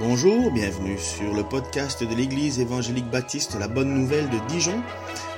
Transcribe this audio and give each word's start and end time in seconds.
Bonjour, 0.00 0.52
bienvenue 0.52 0.96
sur 0.96 1.34
le 1.34 1.42
podcast 1.42 2.04
de 2.04 2.14
l'Église 2.14 2.60
évangélique 2.60 3.10
baptiste 3.10 3.56
La 3.58 3.66
Bonne 3.66 3.92
Nouvelle 3.92 4.30
de 4.30 4.38
Dijon. 4.46 4.80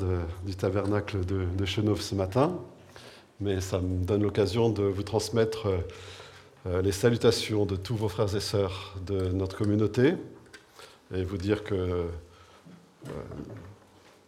du 0.45 0.55
tabernacle 0.55 1.23
de, 1.23 1.45
de 1.55 1.65
ce 1.65 2.15
matin. 2.15 2.57
Mais 3.39 3.61
ça 3.61 3.79
me 3.79 4.03
donne 4.03 4.23
l'occasion 4.23 4.69
de 4.69 4.81
vous 4.81 5.03
transmettre 5.03 5.67
euh, 6.65 6.81
les 6.81 6.91
salutations 6.91 7.67
de 7.67 7.75
tous 7.75 7.95
vos 7.95 8.09
frères 8.09 8.35
et 8.35 8.39
sœurs 8.39 8.95
de 9.05 9.29
notre 9.29 9.55
communauté 9.55 10.15
et 11.13 11.23
vous 11.23 11.37
dire 11.37 11.63
que 11.63 11.75
euh, 11.75 12.07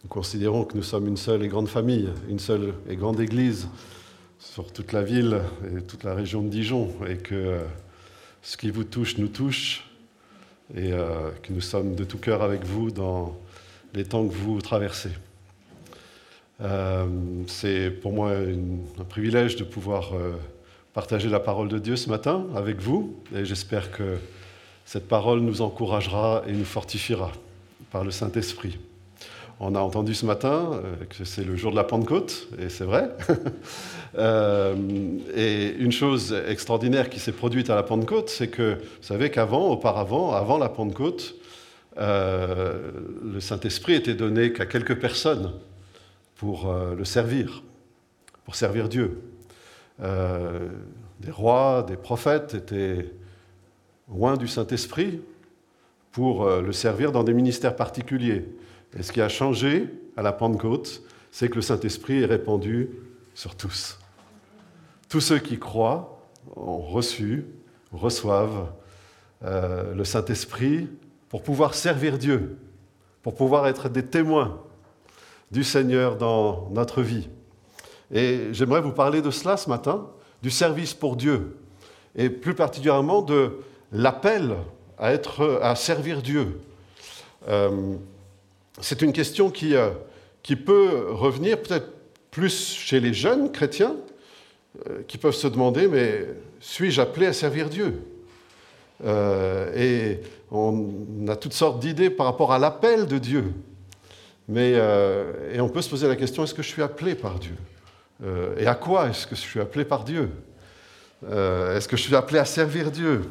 nous 0.02 0.08
considérons 0.08 0.64
que 0.64 0.76
nous 0.76 0.84
sommes 0.84 1.08
une 1.08 1.16
seule 1.16 1.42
et 1.42 1.48
grande 1.48 1.68
famille, 1.68 2.10
une 2.28 2.38
seule 2.38 2.74
et 2.88 2.94
grande 2.94 3.18
église 3.18 3.66
sur 4.38 4.72
toute 4.72 4.92
la 4.92 5.02
ville 5.02 5.42
et 5.76 5.82
toute 5.82 6.04
la 6.04 6.14
région 6.14 6.42
de 6.42 6.48
Dijon 6.48 6.90
et 7.08 7.16
que 7.16 7.58
ce 8.40 8.56
qui 8.56 8.70
vous 8.70 8.84
touche 8.84 9.18
nous 9.18 9.28
touche 9.28 9.91
et 10.74 10.92
euh, 10.92 11.30
que 11.42 11.52
nous 11.52 11.60
sommes 11.60 11.94
de 11.94 12.04
tout 12.04 12.18
cœur 12.18 12.42
avec 12.42 12.64
vous 12.64 12.90
dans 12.90 13.36
les 13.94 14.04
temps 14.04 14.26
que 14.26 14.32
vous 14.32 14.60
traversez. 14.60 15.10
Euh, 16.60 17.06
c'est 17.46 17.90
pour 17.90 18.12
moi 18.12 18.32
un 18.32 19.04
privilège 19.04 19.56
de 19.56 19.64
pouvoir 19.64 20.14
euh, 20.14 20.34
partager 20.94 21.28
la 21.28 21.40
parole 21.40 21.68
de 21.68 21.78
Dieu 21.78 21.96
ce 21.96 22.08
matin 22.08 22.46
avec 22.54 22.78
vous 22.78 23.16
et 23.34 23.44
j'espère 23.44 23.90
que 23.90 24.18
cette 24.84 25.08
parole 25.08 25.40
nous 25.40 25.60
encouragera 25.60 26.42
et 26.46 26.52
nous 26.52 26.64
fortifiera 26.64 27.32
par 27.90 28.04
le 28.04 28.10
Saint-Esprit. 28.10 28.78
On 29.64 29.76
a 29.76 29.78
entendu 29.78 30.12
ce 30.12 30.26
matin 30.26 30.72
euh, 30.72 31.04
que 31.08 31.24
c'est 31.24 31.44
le 31.44 31.54
jour 31.54 31.70
de 31.70 31.76
la 31.76 31.84
Pentecôte, 31.84 32.48
et 32.58 32.68
c'est 32.68 32.82
vrai. 32.82 33.10
euh, 34.18 34.74
et 35.36 35.76
une 35.78 35.92
chose 35.92 36.34
extraordinaire 36.48 37.08
qui 37.08 37.20
s'est 37.20 37.30
produite 37.30 37.70
à 37.70 37.76
la 37.76 37.84
Pentecôte, 37.84 38.28
c'est 38.28 38.48
que 38.48 38.78
vous 38.80 39.02
savez 39.02 39.30
qu'avant, 39.30 39.68
auparavant, 39.68 40.32
avant 40.32 40.58
la 40.58 40.68
Pentecôte, 40.68 41.36
euh, 41.96 42.90
le 43.22 43.38
Saint-Esprit 43.38 43.94
était 43.94 44.14
donné 44.14 44.52
qu'à 44.52 44.66
quelques 44.66 44.98
personnes 44.98 45.52
pour 46.34 46.74
le 46.74 47.04
servir, 47.04 47.62
pour 48.44 48.56
servir 48.56 48.88
Dieu. 48.88 49.22
Des 50.00 51.30
rois, 51.30 51.84
des 51.86 51.96
prophètes 51.96 52.54
étaient 52.54 53.12
loin 54.08 54.36
du 54.36 54.48
Saint-Esprit 54.48 55.20
pour 56.10 56.48
le 56.48 56.72
servir 56.72 57.12
dans 57.12 57.22
des 57.22 57.32
ministères 57.32 57.76
particuliers. 57.76 58.44
Et 58.98 59.02
ce 59.02 59.12
qui 59.12 59.20
a 59.20 59.28
changé 59.28 59.88
à 60.16 60.22
la 60.22 60.32
Pentecôte, 60.32 61.02
c'est 61.30 61.48
que 61.48 61.56
le 61.56 61.62
Saint-Esprit 61.62 62.22
est 62.22 62.26
répandu 62.26 62.90
sur 63.34 63.54
tous. 63.54 63.98
Tous 65.08 65.20
ceux 65.20 65.38
qui 65.38 65.58
croient 65.58 66.20
ont 66.56 66.78
reçu, 66.78 67.46
reçoivent 67.92 68.72
euh, 69.44 69.94
le 69.94 70.04
Saint-Esprit 70.04 70.88
pour 71.28 71.42
pouvoir 71.42 71.74
servir 71.74 72.18
Dieu, 72.18 72.58
pour 73.22 73.34
pouvoir 73.34 73.66
être 73.66 73.88
des 73.88 74.04
témoins 74.04 74.60
du 75.50 75.64
Seigneur 75.64 76.16
dans 76.16 76.68
notre 76.70 77.02
vie. 77.02 77.28
Et 78.12 78.48
j'aimerais 78.52 78.82
vous 78.82 78.92
parler 78.92 79.22
de 79.22 79.30
cela 79.30 79.56
ce 79.56 79.70
matin, 79.70 80.06
du 80.42 80.50
service 80.50 80.92
pour 80.92 81.16
Dieu, 81.16 81.56
et 82.14 82.28
plus 82.28 82.54
particulièrement 82.54 83.22
de 83.22 83.60
l'appel 83.90 84.54
à, 84.98 85.12
à 85.62 85.74
servir 85.76 86.20
Dieu. 86.20 86.60
Euh, 87.48 87.96
c'est 88.80 89.02
une 89.02 89.12
question 89.12 89.50
qui, 89.50 89.74
euh, 89.74 89.90
qui 90.42 90.56
peut 90.56 91.06
revenir 91.10 91.60
peut-être 91.60 91.88
plus 92.30 92.74
chez 92.74 93.00
les 93.00 93.12
jeunes 93.12 93.52
chrétiens, 93.52 93.96
euh, 94.88 95.02
qui 95.06 95.18
peuvent 95.18 95.34
se 95.34 95.46
demander, 95.46 95.86
mais 95.86 96.26
suis-je 96.60 97.00
appelé 97.00 97.26
à 97.26 97.32
servir 97.32 97.68
Dieu? 97.68 98.02
Euh, 99.04 99.72
Et 99.76 100.20
on 100.50 101.26
a 101.28 101.36
toutes 101.36 101.52
sortes 101.52 101.80
d'idées 101.80 102.10
par 102.10 102.26
rapport 102.26 102.52
à 102.52 102.58
l'appel 102.58 103.06
de 103.06 103.18
Dieu. 103.18 103.52
Mais, 104.48 104.72
et 105.54 105.60
on 105.60 105.68
peut 105.68 105.80
se 105.80 105.88
poser 105.88 106.08
la 106.08 106.16
question, 106.16 106.44
est-ce 106.44 106.52
que 106.52 106.62
je 106.62 106.68
suis 106.68 106.82
appelé 106.82 107.14
par 107.14 107.38
Dieu? 107.38 107.54
Et 108.58 108.66
à 108.66 108.74
quoi 108.74 109.08
est-ce 109.08 109.26
que 109.26 109.34
je 109.34 109.40
suis 109.40 109.60
appelé 109.60 109.84
par 109.84 110.04
Dieu? 110.04 110.30
Est-ce 111.24 111.88
que 111.88 111.96
je 111.96 112.02
suis 112.02 112.14
appelé 112.14 112.38
à 112.38 112.44
servir 112.44 112.90
Dieu? 112.90 113.22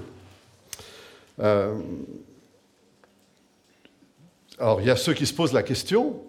Alors, 4.62 4.80
il 4.80 4.86
y 4.86 4.92
a 4.92 4.96
ceux 4.96 5.14
qui 5.14 5.26
se 5.26 5.34
posent 5.34 5.54
la 5.54 5.64
question 5.64 6.22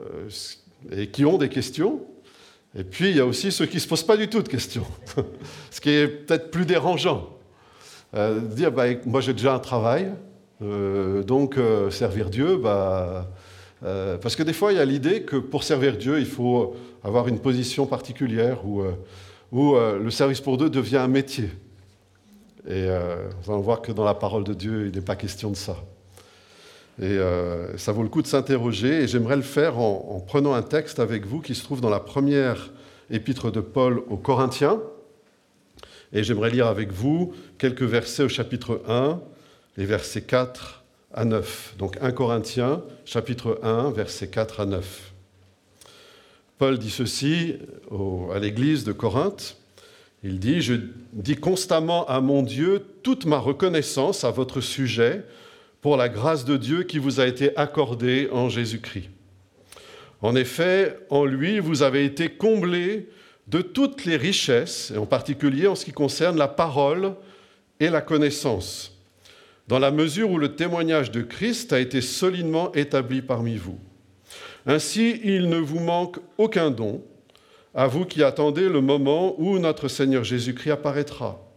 euh, 0.00 0.30
et 0.90 1.08
qui 1.08 1.26
ont 1.26 1.36
des 1.36 1.50
questions, 1.50 2.00
et 2.74 2.84
puis 2.84 3.10
il 3.10 3.16
y 3.18 3.20
a 3.20 3.26
aussi 3.26 3.52
ceux 3.52 3.66
qui 3.66 3.76
ne 3.76 3.80
se 3.80 3.86
posent 3.86 4.02
pas 4.02 4.16
du 4.16 4.28
tout 4.28 4.40
de 4.40 4.48
questions, 4.48 4.86
ce 5.70 5.78
qui 5.78 5.90
est 5.90 6.08
peut-être 6.08 6.50
plus 6.50 6.64
dérangeant. 6.64 7.36
Euh, 8.14 8.40
dire, 8.40 8.72
bah, 8.72 8.86
moi 9.04 9.20
j'ai 9.20 9.34
déjà 9.34 9.54
un 9.54 9.58
travail, 9.58 10.10
euh, 10.62 11.22
donc 11.22 11.58
servir 11.90 12.30
Dieu, 12.30 12.56
bah, 12.56 13.30
parce 13.82 14.34
que 14.34 14.42
des 14.42 14.54
fois 14.54 14.72
il 14.72 14.78
y 14.78 14.80
a 14.80 14.86
l'idée 14.86 15.22
que 15.22 15.36
pour 15.36 15.64
servir 15.64 15.98
Dieu, 15.98 16.20
il 16.20 16.26
faut 16.26 16.76
avoir 17.04 17.28
une 17.28 17.40
position 17.40 17.84
particulière 17.84 18.66
où, 18.66 18.82
où 19.52 19.74
le 19.76 20.10
service 20.10 20.40
pour 20.40 20.56
Dieu 20.56 20.70
devient 20.70 20.96
un 20.96 21.08
métier. 21.08 21.50
Et 22.66 22.88
vous 23.42 23.52
allez 23.52 23.62
voir 23.62 23.82
que 23.82 23.92
dans 23.92 24.04
la 24.04 24.14
parole 24.14 24.44
de 24.44 24.54
Dieu, 24.54 24.86
il 24.86 24.94
n'est 24.94 25.04
pas 25.04 25.14
question 25.14 25.50
de 25.50 25.56
ça. 25.56 25.76
Et 27.00 27.04
euh, 27.04 27.76
ça 27.76 27.92
vaut 27.92 28.02
le 28.02 28.08
coup 28.08 28.22
de 28.22 28.26
s'interroger, 28.26 29.02
et 29.02 29.08
j'aimerais 29.08 29.36
le 29.36 29.42
faire 29.42 29.78
en, 29.78 30.16
en, 30.16 30.20
prenant 30.20 30.54
un 30.54 30.62
texte 30.62 30.98
avec 30.98 31.26
vous 31.26 31.40
qui 31.40 31.54
se 31.54 31.62
trouve 31.62 31.80
dans 31.80 31.90
la 31.90 32.00
première 32.00 32.70
épître 33.10 33.52
de 33.52 33.60
Paul 33.60 34.02
aux 34.08 34.16
Corinthiens. 34.16 34.80
Et 36.12 36.24
j'aimerais 36.24 36.50
lire 36.50 36.66
avec 36.66 36.90
vous 36.90 37.34
quelques 37.58 37.82
versets 37.82 38.24
au 38.24 38.28
chapitre 38.28 38.82
1, 38.88 39.20
les 39.76 39.84
versets 39.84 40.22
4 40.22 40.82
à 41.14 41.24
9. 41.24 41.74
Donc 41.78 41.98
1 42.00 42.10
Corinthiens, 42.12 42.82
chapitre 43.04 43.60
1, 43.62 43.90
versets 43.90 44.28
4 44.28 44.60
à 44.60 44.66
9. 44.66 45.12
Paul 46.58 46.78
dit 46.78 46.90
ceci 46.90 47.56
à 48.34 48.38
l'église 48.38 48.84
de 48.84 48.92
Corinthe. 48.92 49.56
Il 50.24 50.40
dit, 50.40 50.60
je 50.60 50.74
dis 51.12 51.36
constamment 51.36 52.04
à 52.08 52.20
mon 52.20 52.42
Dieu 52.42 52.84
toute 53.04 53.24
ma 53.24 53.38
reconnaissance 53.38 54.24
à 54.24 54.32
votre 54.32 54.60
sujet 54.60 55.24
pour 55.80 55.96
la 55.96 56.08
grâce 56.08 56.44
de 56.44 56.56
Dieu 56.56 56.82
qui 56.82 56.98
vous 56.98 57.20
a 57.20 57.26
été 57.26 57.56
accordée 57.56 58.28
en 58.32 58.48
Jésus-Christ. 58.48 59.10
En 60.20 60.34
effet, 60.34 60.98
en 61.10 61.24
lui, 61.24 61.60
vous 61.60 61.82
avez 61.82 62.04
été 62.04 62.28
comblés 62.28 63.08
de 63.46 63.62
toutes 63.62 64.04
les 64.04 64.16
richesses, 64.16 64.92
et 64.94 64.98
en 64.98 65.06
particulier 65.06 65.68
en 65.68 65.74
ce 65.74 65.84
qui 65.84 65.92
concerne 65.92 66.36
la 66.36 66.48
parole 66.48 67.14
et 67.80 67.88
la 67.88 68.00
connaissance, 68.00 68.98
dans 69.68 69.78
la 69.78 69.90
mesure 69.90 70.30
où 70.30 70.38
le 70.38 70.56
témoignage 70.56 71.10
de 71.10 71.22
Christ 71.22 71.72
a 71.72 71.80
été 71.80 72.00
solidement 72.00 72.72
établi 72.72 73.22
parmi 73.22 73.56
vous. 73.56 73.78
Ainsi, 74.66 75.20
il 75.24 75.48
ne 75.48 75.58
vous 75.58 75.80
manque 75.80 76.18
aucun 76.36 76.70
don, 76.70 77.02
à 77.74 77.86
vous 77.86 78.04
qui 78.04 78.22
attendez 78.22 78.68
le 78.68 78.80
moment 78.80 79.40
où 79.40 79.58
notre 79.58 79.88
Seigneur 79.88 80.24
Jésus-Christ 80.24 80.72
apparaîtra. 80.72 81.47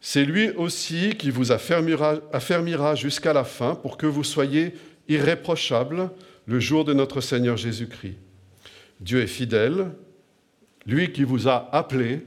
C'est 0.00 0.24
lui 0.24 0.50
aussi 0.50 1.14
qui 1.18 1.30
vous 1.30 1.52
affermira, 1.52 2.94
jusqu'à 2.94 3.32
la 3.32 3.44
fin 3.44 3.74
pour 3.74 3.96
que 3.96 4.06
vous 4.06 4.24
soyez 4.24 4.74
irréprochables 5.08 6.10
le 6.46 6.60
jour 6.60 6.84
de 6.84 6.92
notre 6.92 7.20
Seigneur 7.20 7.56
Jésus-Christ. 7.56 8.16
Dieu 9.00 9.22
est 9.22 9.26
fidèle, 9.26 9.90
lui 10.86 11.12
qui 11.12 11.24
vous 11.24 11.48
a 11.48 11.68
appelé 11.72 12.24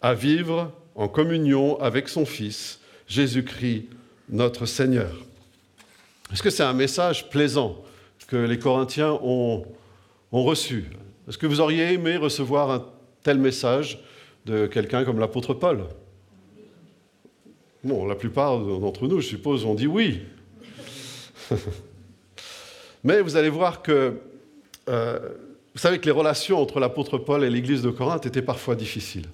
à 0.00 0.14
vivre 0.14 0.72
en 0.94 1.08
communion 1.08 1.80
avec 1.80 2.08
son 2.08 2.24
Fils, 2.24 2.80
Jésus-Christ, 3.08 3.86
notre 4.28 4.66
Seigneur. 4.66 5.24
Est-ce 6.32 6.42
que 6.42 6.50
c'est 6.50 6.62
un 6.62 6.72
message 6.72 7.28
plaisant 7.30 7.84
que 8.28 8.36
les 8.36 8.58
Corinthiens 8.58 9.18
ont, 9.22 9.64
ont 10.32 10.42
reçu? 10.44 10.86
Est-ce 11.28 11.38
que 11.38 11.46
vous 11.46 11.60
auriez 11.60 11.92
aimé 11.92 12.16
recevoir 12.16 12.70
un 12.70 12.86
tel 13.22 13.38
message 13.38 14.00
de 14.44 14.66
quelqu'un 14.66 15.04
comme 15.04 15.18
l'apôtre 15.18 15.54
Paul? 15.54 15.84
Bon, 17.86 18.04
la 18.04 18.16
plupart 18.16 18.58
d'entre 18.58 19.06
nous, 19.06 19.20
je 19.20 19.28
suppose, 19.28 19.64
ont 19.64 19.74
dit 19.74 19.86
oui. 19.86 20.22
Mais 23.04 23.20
vous 23.20 23.36
allez 23.36 23.48
voir 23.48 23.80
que, 23.80 24.14
euh, 24.88 25.20
vous 25.72 25.78
savez 25.78 26.00
que 26.00 26.06
les 26.06 26.10
relations 26.10 26.60
entre 26.60 26.80
l'apôtre 26.80 27.16
Paul 27.16 27.44
et 27.44 27.48
l'église 27.48 27.82
de 27.82 27.90
Corinthe 27.90 28.26
étaient 28.26 28.42
parfois 28.42 28.74
difficiles. 28.74 29.28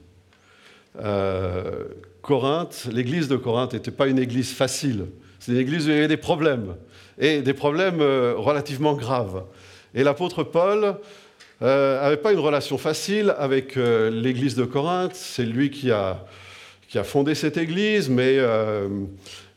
euh, 1.02 1.84
Corinthe, 2.20 2.88
l'église 2.92 3.26
de 3.26 3.36
Corinthe 3.36 3.72
n'était 3.72 3.90
pas 3.90 4.06
une 4.06 4.18
église 4.18 4.52
facile. 4.52 5.06
C'est 5.38 5.52
une 5.52 5.58
église 5.58 5.86
où 5.86 5.88
il 5.88 5.94
y 5.94 5.98
avait 5.98 6.06
des 6.06 6.18
problèmes, 6.18 6.74
et 7.18 7.40
des 7.40 7.54
problèmes 7.54 8.02
euh, 8.02 8.34
relativement 8.36 8.92
graves. 8.92 9.44
Et 9.94 10.04
l'apôtre 10.04 10.42
Paul 10.42 10.96
n'avait 11.62 12.18
pas 12.18 12.34
une 12.34 12.38
relation 12.38 12.76
facile 12.76 13.34
avec 13.38 13.76
l'église 13.76 14.56
de 14.56 14.64
Corinthe. 14.64 15.14
C'est 15.14 15.44
lui 15.44 15.70
qui 15.70 15.90
a, 15.90 16.26
qui 16.92 16.98
a 16.98 17.04
fondé 17.04 17.34
cette 17.34 17.56
église, 17.56 18.10
mais 18.10 18.38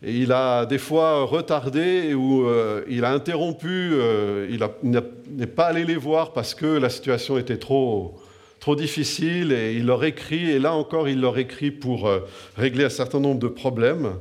et 0.05 0.11
il 0.11 0.31
a 0.31 0.67
des 0.67 0.77
fois 0.77 1.23
retardé 1.23 2.13
ou 2.13 2.45
euh, 2.45 2.83
il 2.87 3.05
a 3.05 3.11
interrompu, 3.11 3.91
euh, 3.93 4.47
il 4.51 4.59
n'est 4.83 5.47
pas 5.47 5.65
allé 5.65 5.83
les 5.83 5.95
voir 5.95 6.31
parce 6.31 6.53
que 6.53 6.67
la 6.67 6.89
situation 6.89 7.39
était 7.39 7.57
trop, 7.57 8.13
trop 8.59 8.75
difficile 8.75 9.51
et 9.51 9.73
il 9.73 9.87
leur 9.87 10.03
écrit, 10.03 10.51
et 10.51 10.59
là 10.59 10.73
encore 10.73 11.09
il 11.09 11.21
leur 11.21 11.39
écrit 11.39 11.71
pour 11.71 12.07
euh, 12.07 12.19
régler 12.55 12.83
un 12.83 12.89
certain 12.89 13.19
nombre 13.19 13.39
de 13.39 13.47
problèmes. 13.47 14.13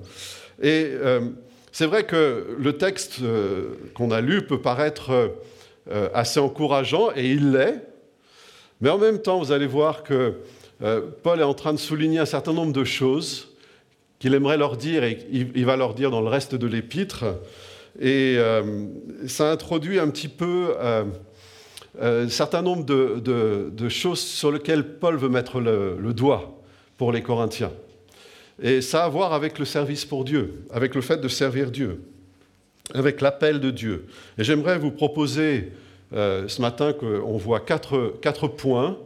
Et 0.63 0.93
c'est 1.73 1.87
vrai 1.87 2.05
que 2.05 2.57
le 2.57 2.73
texte 2.75 3.21
qu'on 3.95 4.13
a 4.13 4.21
lu 4.21 4.47
peut 4.47 4.61
paraître 4.61 5.35
assez 6.15 6.39
encourageant, 6.39 7.11
et 7.17 7.29
il 7.29 7.51
l'est, 7.51 7.83
mais 8.81 8.89
en 8.89 8.99
même 8.99 9.19
temps 9.19 9.41
vous 9.41 9.51
allez 9.51 9.67
voir 9.67 10.05
que 10.05 10.35
Paul 11.23 11.41
est 11.41 11.45
en 11.45 11.55
train 11.55 11.73
de 11.73 11.79
souligner 11.79 12.19
un 12.19 12.27
certain 12.27 12.53
nombre 12.53 12.73
de 12.73 12.85
choses 12.85 13.49
qu'il 14.19 14.35
aimerait 14.35 14.57
leur 14.57 14.77
dire 14.77 15.05
et 15.05 15.19
il 15.33 15.65
va 15.65 15.77
leur 15.77 15.95
dire 15.95 16.11
dans 16.11 16.21
le 16.21 16.29
reste 16.29 16.55
de 16.55 16.67
l'épître. 16.67 17.25
Et 18.01 18.37
euh, 18.39 18.87
ça 19.27 19.53
introduit 19.53 19.99
un 19.99 20.09
petit 20.09 20.29
peu 20.29 20.75
euh, 20.79 21.05
euh, 22.01 22.27
un 22.27 22.29
certain 22.29 22.63
nombre 22.63 22.85
de, 22.85 23.89
choses 23.89 24.21
sur 24.21 24.51
lesquelles 24.51 24.97
Paul 24.99 25.17
veut 25.17 25.29
mettre 25.29 25.61
le, 25.61 26.13
doigt 26.13 26.61
pour 26.97 27.13
les 27.13 27.23
Corinthiens. 27.23 27.73
Et 28.63 28.81
ça 28.81 29.03
a 29.03 29.07
à 29.07 29.09
voir 29.09 29.33
avec 29.33 29.59
le 29.59 29.65
service 29.65 30.05
pour 30.05 30.25
Dieu, 30.25 30.65
avec 30.71 30.95
le 30.95 31.01
fait 31.01 31.21
de 31.21 31.29
servir 31.29 31.71
Dieu, 31.71 32.03
avec 32.95 33.21
l'appel 33.21 33.61
de 33.61 33.71
Dieu. 33.71 34.07
Et 34.39 34.45
j'aimerais 34.45 34.79
vous 34.79 34.91
proposer 34.91 35.73
ce 36.13 36.61
matin 36.61 36.93
qu'on 36.93 37.37
voit 37.37 37.61
quatre 37.61 38.49
points. 38.49 38.97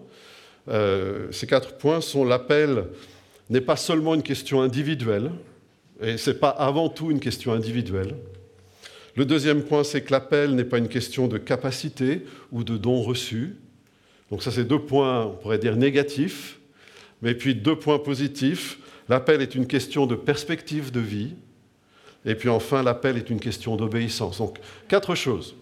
Ces 1.30 1.46
quatre 1.46 1.76
points 1.76 2.00
sont 2.00 2.24
l'appel 2.24 2.84
n'est 3.50 3.60
pas 3.60 3.76
seulement 3.76 4.14
une 4.14 4.22
question 4.22 4.60
individuelle, 4.60 5.30
et 6.00 6.16
ce 6.16 6.30
n'est 6.30 6.36
pas 6.36 6.50
avant 6.50 6.88
tout 6.88 7.10
une 7.10 7.20
question 7.20 7.52
individuelle. 7.52 8.14
Le 9.16 9.24
deuxième 9.24 9.62
point, 9.62 9.82
c'est 9.82 10.02
que 10.02 10.12
l'appel 10.12 10.54
n'est 10.54 10.64
pas 10.64 10.78
une 10.78 10.88
question 10.88 11.26
de 11.26 11.38
capacité 11.38 12.24
ou 12.52 12.62
de 12.62 12.76
don 12.76 13.02
reçu. 13.02 13.56
Donc 14.30 14.42
ça, 14.42 14.52
c'est 14.52 14.64
deux 14.64 14.78
points, 14.78 15.24
on 15.24 15.34
pourrait 15.34 15.58
dire, 15.58 15.76
négatifs. 15.76 16.60
Mais 17.20 17.34
puis 17.34 17.56
deux 17.56 17.76
points 17.76 17.98
positifs. 17.98 18.78
L'appel 19.08 19.42
est 19.42 19.56
une 19.56 19.66
question 19.66 20.06
de 20.06 20.14
perspective 20.14 20.92
de 20.92 21.00
vie. 21.00 21.34
Et 22.24 22.36
puis 22.36 22.48
enfin, 22.48 22.82
l'appel 22.84 23.16
est 23.16 23.28
une 23.28 23.40
question 23.40 23.74
d'obéissance. 23.74 24.38
Donc 24.38 24.58
quatre 24.86 25.16
choses. 25.16 25.56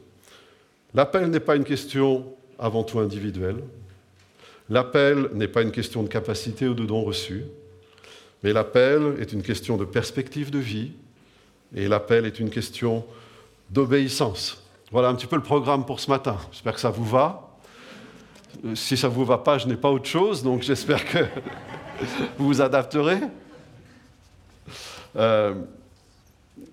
L'appel 0.92 1.30
n'est 1.30 1.40
pas 1.40 1.56
une 1.56 1.64
question 1.64 2.26
avant 2.58 2.82
tout 2.82 2.98
individuelle. 2.98 3.62
L'appel 4.68 5.30
n'est 5.32 5.48
pas 5.48 5.62
une 5.62 5.70
question 5.70 6.02
de 6.02 6.08
capacité 6.08 6.66
ou 6.66 6.74
de 6.74 6.84
don 6.84 7.02
reçu. 7.02 7.44
Mais 8.42 8.52
l'appel 8.52 9.16
est 9.20 9.32
une 9.32 9.42
question 9.42 9.76
de 9.76 9.84
perspective 9.84 10.50
de 10.50 10.58
vie 10.58 10.92
et 11.74 11.88
l'appel 11.88 12.26
est 12.26 12.38
une 12.40 12.50
question 12.50 13.04
d'obéissance. 13.70 14.62
Voilà 14.92 15.08
un 15.08 15.14
petit 15.14 15.26
peu 15.26 15.36
le 15.36 15.42
programme 15.42 15.84
pour 15.84 16.00
ce 16.00 16.10
matin. 16.10 16.36
J'espère 16.52 16.74
que 16.74 16.80
ça 16.80 16.90
vous 16.90 17.04
va. 17.04 17.56
Euh, 18.64 18.74
si 18.74 18.96
ça 18.96 19.08
ne 19.08 19.12
vous 19.12 19.24
va 19.24 19.38
pas, 19.38 19.58
je 19.58 19.66
n'ai 19.66 19.76
pas 19.76 19.90
autre 19.90 20.06
chose, 20.06 20.42
donc 20.42 20.62
j'espère 20.62 21.04
que 21.04 21.18
vous 22.38 22.46
vous 22.46 22.60
adapterez. 22.60 23.18
Euh, 25.16 25.54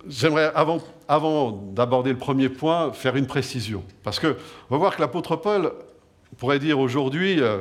j'aimerais, 0.07 0.51
avant, 0.53 0.79
avant 1.07 1.51
d'aborder 1.51 2.11
le 2.11 2.17
premier 2.17 2.49
point, 2.49 2.91
faire 2.93 3.15
une 3.15 3.27
précision. 3.27 3.83
Parce 4.03 4.19
qu'on 4.19 4.35
va 4.69 4.77
voir 4.77 4.95
que 4.95 5.01
l'apôtre 5.01 5.35
Paul 5.35 5.71
pourrait 6.35 6.59
dire 6.59 6.79
aujourd'hui, 6.79 7.39
euh, 7.39 7.59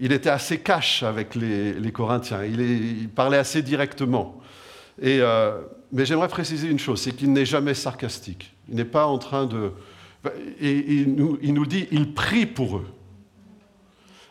il 0.00 0.12
était 0.12 0.30
assez 0.30 0.58
cash 0.58 1.02
avec 1.02 1.34
les, 1.34 1.92
Corinthiens, 1.92 2.44
il, 2.44 3.08
parlait 3.08 3.38
assez 3.38 3.62
directement. 3.62 4.40
Euh, 5.02 5.60
mais 5.92 6.06
j'aimerais 6.06 6.28
préciser 6.28 6.68
une 6.68 6.78
chose, 6.78 7.00
c'est 7.00 7.12
qu'il 7.12 7.32
n'est 7.32 7.46
jamais 7.46 7.74
sarcastique. 7.74 8.52
Il 8.68 8.76
n'est 8.76 8.84
pas 8.84 9.06
en 9.06 9.18
train 9.18 9.46
de... 9.46 9.72
Il 10.60 11.14
nous, 11.16 11.66
dit, 11.66 11.86
il 11.90 12.14
prie 12.14 12.46
pour 12.46 12.78
eux. 12.78 12.86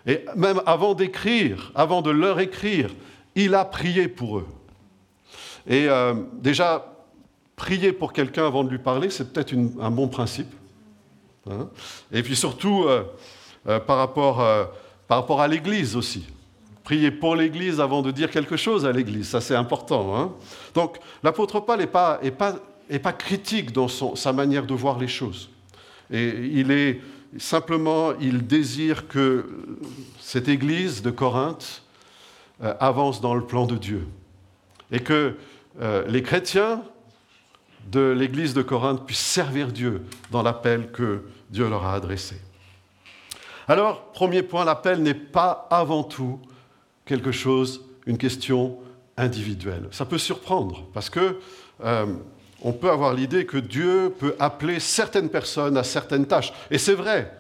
Et 0.08 0.26
même 0.36 0.62
avant 0.66 0.96
d'écrire, 0.96 1.72
avant 1.76 2.02
de 2.02 2.10
leur 2.10 2.40
écrire, 2.40 2.90
il 3.36 3.54
a 3.54 3.64
prié 3.64 4.08
pour 4.08 4.40
eux. 4.40 4.48
Et 5.68 5.88
euh, 5.88 6.16
déjà, 6.34 6.94
prier 7.56 7.94
pour 7.94 8.12
quelqu'un 8.12 8.48
avant 8.48 8.64
de 8.64 8.70
lui 8.70 8.80
parler, 8.80 9.10
c'est 9.10 9.32
peut-être 9.32 9.54
un 9.80 9.92
bon 9.92 10.08
principe. 10.08 10.52
Hein. 11.50 11.70
Et 12.12 12.24
puis 12.24 12.36
surtout, 12.36 12.86
par 13.66 13.98
rapport 13.98 14.44
par 15.08 15.20
rapport 15.20 15.42
à 15.42 15.48
l'Église 15.48 15.96
aussi. 15.96 16.26
Prier 16.84 17.12
pour 17.12 17.36
l'Église 17.36 17.80
avant 17.80 18.02
de 18.02 18.12
dire 18.12 18.30
quelque 18.30 18.58
chose 18.58 18.86
à 18.86 18.92
l'Église, 18.92 19.30
ça 19.30 19.42
c'est 19.42 19.56
important. 19.56 20.18
Hein. 20.18 20.32
Donc 20.74 20.98
l'apôtre 21.24 21.60
Paul 21.60 21.80
n'est 21.80 21.88
pas, 21.88 22.20
pas, 22.38 22.56
pas, 23.02 23.14
critique 23.14 23.72
dans 23.72 23.88
son, 23.88 24.16
sa 24.16 24.34
manière 24.34 24.66
de 24.66 24.74
voir 24.74 25.00
les 25.00 25.08
choses. 25.08 25.50
Et 26.12 26.50
il 26.54 26.72
est 26.72 27.00
simplement, 27.38 28.14
il 28.20 28.46
désire 28.46 29.08
que 29.08 29.46
cette 30.20 30.48
Église 30.48 31.02
de 31.02 31.12
Corinthe 31.12 31.84
euh, 32.64 32.74
avance 32.80 33.22
dans 33.22 33.34
le 33.34 33.46
plan 33.46 33.66
de 33.66 33.78
Dieu. 33.78 34.08
Et 34.92 35.00
que 35.00 35.36
euh, 35.82 36.04
les 36.08 36.22
chrétiens 36.22 36.82
de 37.92 38.12
l'Église 38.12 38.54
de 38.54 38.62
Corinthe 38.62 39.06
puissent 39.06 39.20
servir 39.20 39.68
Dieu 39.68 40.04
dans 40.32 40.44
l'appel 40.44 40.92
que 40.92 41.24
Dieu 41.50 41.70
leur 41.70 41.86
a 41.86 41.94
adressé. 41.94 42.36
Alors, 43.68 44.12
premier 44.12 44.44
point, 44.44 44.66
l'appel 44.66 45.02
n'est 45.02 45.14
pas 45.14 45.68
avant 45.70 46.04
tout 46.04 46.40
quelque 47.06 47.32
chose, 47.32 47.82
une 48.06 48.18
question 48.18 48.78
individuelle. 49.18 49.88
Ça 49.92 50.06
peut 50.06 50.18
surprendre 50.18 50.86
parce 50.94 51.10
que 51.10 51.40
euh, 51.84 52.06
on 52.62 52.74
peut 52.74 52.90
avoir 52.90 53.14
l'idée 53.14 53.46
que 53.46 53.58
Dieu 53.58 54.14
peut 54.18 54.36
appeler 54.40 54.80
certaines 54.80 55.30
personnes 55.30 55.78
à 55.78 55.84
certaines 55.84 56.26
tâches. 56.26 56.54
Et 56.72 56.78
c'est 56.78 56.94
vrai, 56.94 57.32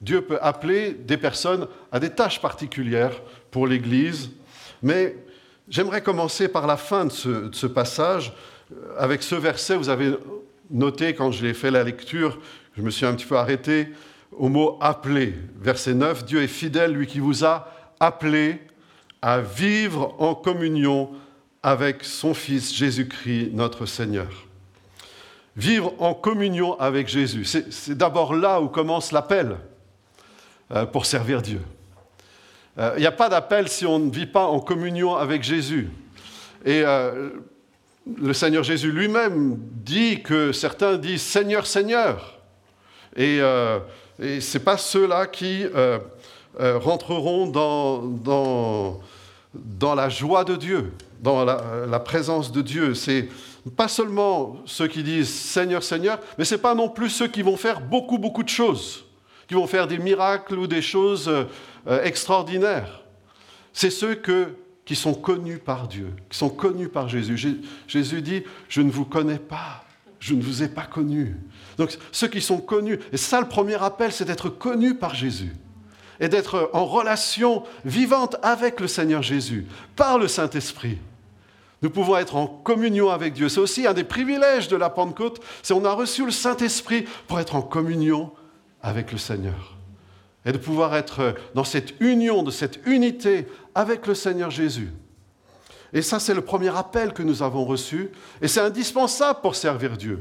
Dieu 0.00 0.22
peut 0.22 0.38
appeler 0.40 0.92
des 0.92 1.16
personnes 1.16 1.66
à 1.90 2.00
des 2.00 2.10
tâches 2.10 2.40
particulières 2.40 3.20
pour 3.50 3.66
l'Église. 3.66 4.30
Mais 4.82 5.16
j'aimerais 5.68 6.02
commencer 6.02 6.48
par 6.48 6.66
la 6.66 6.76
fin 6.76 7.06
de 7.06 7.12
ce, 7.12 7.28
de 7.28 7.54
ce 7.54 7.66
passage 7.66 8.32
avec 8.98 9.22
ce 9.22 9.34
verset. 9.34 9.76
Vous 9.76 9.88
avez 9.88 10.14
noté 10.70 11.14
quand 11.14 11.30
je 11.30 11.44
l'ai 11.44 11.54
fait 11.54 11.70
la 11.70 11.84
lecture, 11.84 12.38
je 12.76 12.82
me 12.82 12.90
suis 12.90 13.06
un 13.06 13.14
petit 13.14 13.26
peu 13.26 13.36
arrêté 13.36 13.88
au 14.36 14.48
mot 14.48 14.78
appelé. 14.80 15.34
Verset 15.60 15.94
9, 15.94 16.24
Dieu 16.24 16.42
est 16.42 16.48
fidèle, 16.48 16.92
lui 16.92 17.06
qui 17.06 17.20
vous 17.20 17.44
a 17.44 17.68
appelé 18.00 18.60
à 19.20 19.40
vivre 19.40 20.14
en 20.18 20.34
communion 20.34 21.10
avec 21.62 22.02
son 22.02 22.34
Fils 22.34 22.74
Jésus-Christ, 22.74 23.50
notre 23.52 23.86
Seigneur. 23.86 24.46
Vivre 25.54 25.94
en 25.98 26.14
communion 26.14 26.78
avec 26.80 27.08
Jésus, 27.08 27.44
c'est 27.44 27.96
d'abord 27.96 28.34
là 28.34 28.60
où 28.60 28.68
commence 28.68 29.12
l'appel 29.12 29.58
euh, 30.72 30.86
pour 30.86 31.06
servir 31.06 31.42
Dieu. 31.42 31.60
Euh, 32.78 32.94
il 32.96 33.00
n'y 33.00 33.06
a 33.06 33.12
pas 33.12 33.28
d'appel 33.28 33.68
si 33.68 33.84
on 33.84 33.98
ne 33.98 34.10
vit 34.10 34.26
pas 34.26 34.46
en 34.46 34.60
communion 34.60 35.14
avec 35.14 35.42
Jésus. 35.42 35.90
Et 36.64 36.82
euh, 36.84 37.30
le 38.16 38.32
Seigneur 38.32 38.64
Jésus 38.64 38.90
lui-même 38.90 39.56
dit 39.58 40.22
que 40.22 40.52
certains 40.52 40.96
disent 40.96 41.22
Seigneur, 41.22 41.66
Seigneur. 41.66 42.40
Et 43.14 43.40
et 44.20 44.40
ce 44.40 44.58
n'est 44.58 44.64
pas 44.64 44.76
ceux-là 44.76 45.26
qui 45.26 45.64
euh, 45.64 45.98
euh, 46.60 46.78
rentreront 46.78 47.46
dans, 47.46 48.02
dans, 48.02 49.00
dans, 49.54 49.94
la 49.94 50.08
joie 50.08 50.44
de 50.44 50.56
Dieu, 50.56 50.92
dans 51.20 51.44
la, 51.44 52.00
présence 52.00 52.52
de 52.52 52.62
Dieu. 52.62 52.94
C'est 52.94 53.28
pas 53.76 53.88
seulement 53.88 54.56
ceux 54.66 54.88
qui 54.88 55.02
disent 55.02 55.32
Seigneur, 55.32 55.82
Seigneur, 55.82 56.18
mais 56.36 56.44
ce 56.44 56.54
n'est 56.54 56.60
pas 56.60 56.74
non 56.74 56.88
plus 56.88 57.10
ceux 57.10 57.28
qui 57.28 57.42
vont 57.42 57.56
faire 57.56 57.80
beaucoup, 57.80 58.18
beaucoup 58.18 58.42
de 58.42 58.48
choses, 58.48 59.04
qui 59.48 59.54
vont 59.54 59.66
faire 59.66 59.86
des 59.86 59.98
miracles 59.98 60.58
ou 60.58 60.66
des 60.66 60.82
choses 60.82 61.28
euh, 61.28 62.04
extraordinaires. 62.04 63.02
C'est 63.72 63.90
ceux 63.90 64.20
qui 64.84 64.94
sont 64.94 65.14
connus 65.14 65.58
par 65.58 65.88
Dieu, 65.88 66.12
qui 66.28 66.36
sont 66.36 66.50
connus 66.50 66.88
par 66.88 67.08
Jésus. 67.08 67.62
Jésus 67.88 68.20
dit, 68.20 68.42
je 68.68 68.82
ne 68.82 68.90
vous 68.90 69.06
connais 69.06 69.38
pas, 69.38 69.84
je 70.22 70.34
ne 70.34 70.42
vous 70.42 70.62
ai 70.62 70.68
pas 70.68 70.86
connus. 70.86 71.34
Donc 71.78 71.98
ceux 72.12 72.28
qui 72.28 72.40
sont 72.40 72.58
connus, 72.58 73.00
et 73.12 73.16
ça 73.16 73.40
le 73.40 73.48
premier 73.48 73.82
appel, 73.82 74.12
c'est 74.12 74.24
d'être 74.24 74.48
connu 74.48 74.94
par 74.94 75.16
Jésus 75.16 75.52
et 76.20 76.28
d'être 76.28 76.70
en 76.72 76.86
relation 76.86 77.64
vivante 77.84 78.36
avec 78.42 78.78
le 78.78 78.86
Seigneur 78.86 79.22
Jésus, 79.22 79.66
par 79.96 80.18
le 80.18 80.28
Saint-Esprit. 80.28 80.98
Nous 81.82 81.90
pouvons 81.90 82.16
être 82.16 82.36
en 82.36 82.46
communion 82.46 83.10
avec 83.10 83.32
Dieu. 83.32 83.48
C'est 83.48 83.58
aussi 83.58 83.84
un 83.88 83.94
des 83.94 84.04
privilèges 84.04 84.68
de 84.68 84.76
la 84.76 84.90
Pentecôte, 84.90 85.40
c'est 85.60 85.74
on 85.74 85.84
a 85.84 85.92
reçu 85.92 86.24
le 86.24 86.30
Saint-Esprit 86.30 87.06
pour 87.26 87.40
être 87.40 87.56
en 87.56 87.62
communion 87.62 88.30
avec 88.80 89.10
le 89.10 89.18
Seigneur. 89.18 89.76
Et 90.46 90.52
de 90.52 90.58
pouvoir 90.58 90.94
être 90.94 91.34
dans 91.56 91.64
cette 91.64 92.00
union, 92.00 92.44
de 92.44 92.52
cette 92.52 92.78
unité 92.86 93.48
avec 93.74 94.06
le 94.06 94.14
Seigneur 94.14 94.50
Jésus. 94.50 94.92
Et 95.92 96.02
ça, 96.02 96.18
c'est 96.18 96.34
le 96.34 96.40
premier 96.40 96.74
appel 96.76 97.12
que 97.12 97.22
nous 97.22 97.42
avons 97.42 97.64
reçu. 97.64 98.10
Et 98.40 98.48
c'est 98.48 98.60
indispensable 98.60 99.40
pour 99.42 99.54
servir 99.54 99.96
Dieu, 99.96 100.20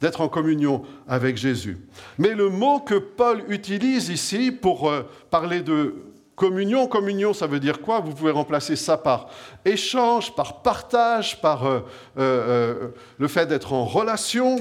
d'être 0.00 0.20
en 0.20 0.28
communion 0.28 0.82
avec 1.08 1.36
Jésus. 1.36 1.78
Mais 2.18 2.34
le 2.34 2.50
mot 2.50 2.80
que 2.80 2.96
Paul 2.96 3.44
utilise 3.48 4.10
ici 4.10 4.52
pour 4.52 4.90
euh, 4.90 5.02
parler 5.30 5.62
de 5.62 5.94
communion, 6.36 6.86
communion, 6.86 7.32
ça 7.32 7.46
veut 7.46 7.58
dire 7.58 7.80
quoi? 7.80 8.00
Vous 8.00 8.12
pouvez 8.12 8.30
remplacer 8.30 8.76
ça 8.76 8.98
par 8.98 9.28
échange, 9.64 10.34
par 10.34 10.60
partage, 10.60 11.40
par 11.40 11.66
euh, 11.66 11.80
euh, 12.18 12.88
le 13.18 13.28
fait 13.28 13.46
d'être 13.46 13.72
en 13.72 13.84
relation, 13.84 14.56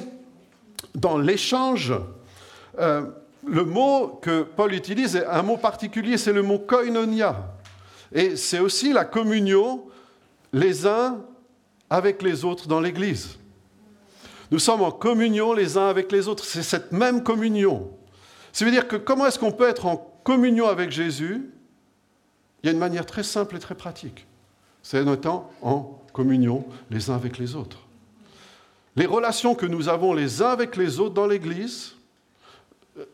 dans 0.95 1.17
l'échange. 1.17 1.93
le 2.77 3.63
mot 3.63 4.19
que 4.21 4.43
Paul 4.43 4.73
utilise 4.73 5.15
est 5.15 5.25
un 5.25 5.43
mot 5.43 5.57
particulier, 5.57 6.17
c'est 6.17 6.33
le 6.33 6.41
mot 6.41 6.57
koinonia. 6.57 7.53
Et 8.11 8.35
c'est 8.35 8.59
aussi 8.59 8.93
la 8.93 9.05
communion 9.05 9.83
les 10.53 10.85
uns 10.85 11.21
avec 11.89 12.21
les 12.21 12.45
autres 12.45 12.67
dans 12.67 12.79
l'Église. 12.79 13.37
Nous 14.51 14.59
sommes 14.59 14.81
en 14.81 14.91
communion 14.91 15.53
les 15.53 15.77
uns 15.77 15.87
avec 15.87 16.11
les 16.11 16.27
autres. 16.27 16.45
C'est 16.45 16.63
cette 16.63 16.91
même 16.91 17.23
communion. 17.23 17.91
Ça 18.53 18.65
veut 18.65 18.71
dire 18.71 18.87
que 18.87 18.95
comment 18.95 19.25
est-ce 19.25 19.39
qu'on 19.39 19.51
peut 19.51 19.67
être 19.67 19.85
en 19.85 19.97
communion 20.23 20.67
avec 20.67 20.91
Jésus? 20.91 21.49
Il 22.63 22.67
y 22.67 22.69
a 22.69 22.73
une 22.73 22.79
manière 22.79 23.05
très 23.05 23.23
simple 23.23 23.55
et 23.55 23.59
très 23.59 23.75
pratique. 23.75 24.25
C'est 24.81 25.01
en 25.01 25.13
étant 25.13 25.51
en 25.61 25.99
communion 26.13 26.65
les 26.89 27.09
uns 27.09 27.15
avec 27.15 27.37
les 27.37 27.55
autres. 27.55 27.79
Les 28.95 29.05
relations 29.05 29.53
que 29.53 29.65
nous 29.65 29.89
avons 29.89 30.13
les 30.13 30.41
uns 30.41 30.49
avec 30.49 30.75
les 30.75 30.99
autres 30.99 31.13
dans 31.13 31.27
l'Église 31.27 31.93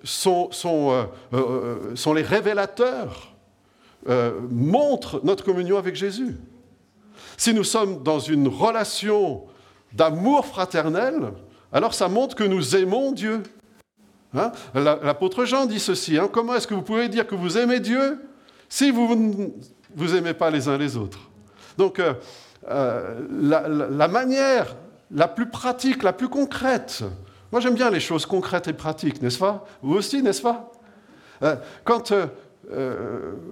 sont, 0.03 0.49
euh, 0.63 1.03
euh, 1.33 1.37
euh, 1.37 1.95
sont 1.95 2.13
les 2.13 2.21
révélateurs, 2.21 3.33
montrent 4.49 5.21
notre 5.23 5.43
communion 5.43 5.77
avec 5.77 5.95
Jésus. 5.95 6.37
Si 7.38 7.53
nous 7.53 7.63
sommes 7.63 8.03
dans 8.03 8.20
une 8.20 8.48
relation 8.48 9.43
d'amour 9.93 10.46
fraternel, 10.46 11.34
alors 11.72 11.93
ça 11.93 12.08
montre 12.08 12.36
que 12.36 12.43
nous 12.43 12.75
aimons 12.75 13.12
Dieu. 13.12 13.43
Hein? 14.36 14.51
L'apôtre 14.74 15.46
Jean 15.46 15.65
dit 15.65 15.79
ceci, 15.79 16.17
hein, 16.17 16.29
comment 16.32 16.55
est-ce 16.55 16.67
que 16.67 16.74
vous 16.74 16.82
pouvez 16.82 17.10
dire 17.10 17.27
que 17.27 17.36
vous 17.36 17.58
aimez 17.58 17.79
Dieu 17.79 18.20
si 18.70 18.91
vous 18.91 19.15
ne 19.15 19.48
vous 19.96 20.15
aimez 20.15 20.34
pas 20.34 20.50
les 20.50 20.67
uns 20.67 20.77
les 20.77 20.98
autres? 20.98 21.20
Donc 21.77 22.00
euh, 22.00 22.13
euh, 22.70 23.22
la, 23.32 24.08
manière 24.08 24.75
la 25.12 25.27
plus 25.27 25.48
pratique, 25.48 26.03
la 26.03 26.13
plus 26.13 26.29
concrète, 26.29 27.03
moi 27.51 27.62
j'aime 27.62 27.75
bien 27.75 27.91
les 27.91 28.00
choses 28.00 28.25
concrètes 28.25 28.67
et 28.67 28.74
pratiques, 28.74 29.22
n'est-ce 29.22 29.39
pas? 29.39 29.65
Vous 29.82 29.96
aussi, 29.96 30.24
n'est-ce 30.24 30.41
pas? 30.41 30.72
Euh, 31.43 31.55
Quand 31.84 32.13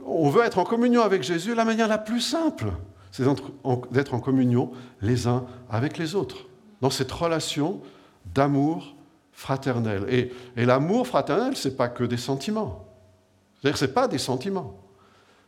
on 0.08 0.30
veut 0.30 0.44
être 0.44 0.58
en 0.58 0.64
communion 0.64 1.02
avec 1.02 1.22
Jésus, 1.22 1.54
la 1.54 1.66
manière 1.66 1.88
la 1.88 1.98
plus 1.98 2.22
simple, 2.22 2.68
c'est 3.12 3.24
d'être 3.92 4.14
en 4.14 4.20
communion 4.20 4.72
les 5.02 5.28
uns 5.28 5.46
avec 5.70 5.98
les 5.98 6.16
autres, 6.16 6.48
dans 6.80 6.90
cette 6.90 7.12
relation 7.12 7.82
d'amour 8.34 8.96
fraternel. 9.34 10.06
Et, 10.10 10.66
l'amour 10.66 11.08
fraternel, 11.08 11.56
ce 11.56 11.68
n'est 11.68 11.76
pas 11.76 11.90
que 11.90 12.04
des 12.04 12.18
sentiments. 12.18 12.86
C'est-à-dire 13.60 13.78
ce 13.78 13.86
n'est 13.86 13.92
pas 13.92 14.08
des 14.08 14.18
sentiments. 14.18 14.80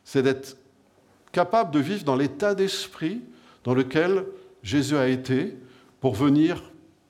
C'est 0.03 0.23
d'être 0.23 0.57
capable 1.31 1.71
de 1.71 1.79
vivre 1.79 2.03
dans 2.03 2.15
l'état 2.15 2.53
d'esprit 2.53 3.21
dans 3.63 3.73
lequel 3.73 4.25
Jésus 4.61 4.97
a 4.97 5.07
été 5.07 5.57
pour 6.01 6.15
venir, 6.15 6.61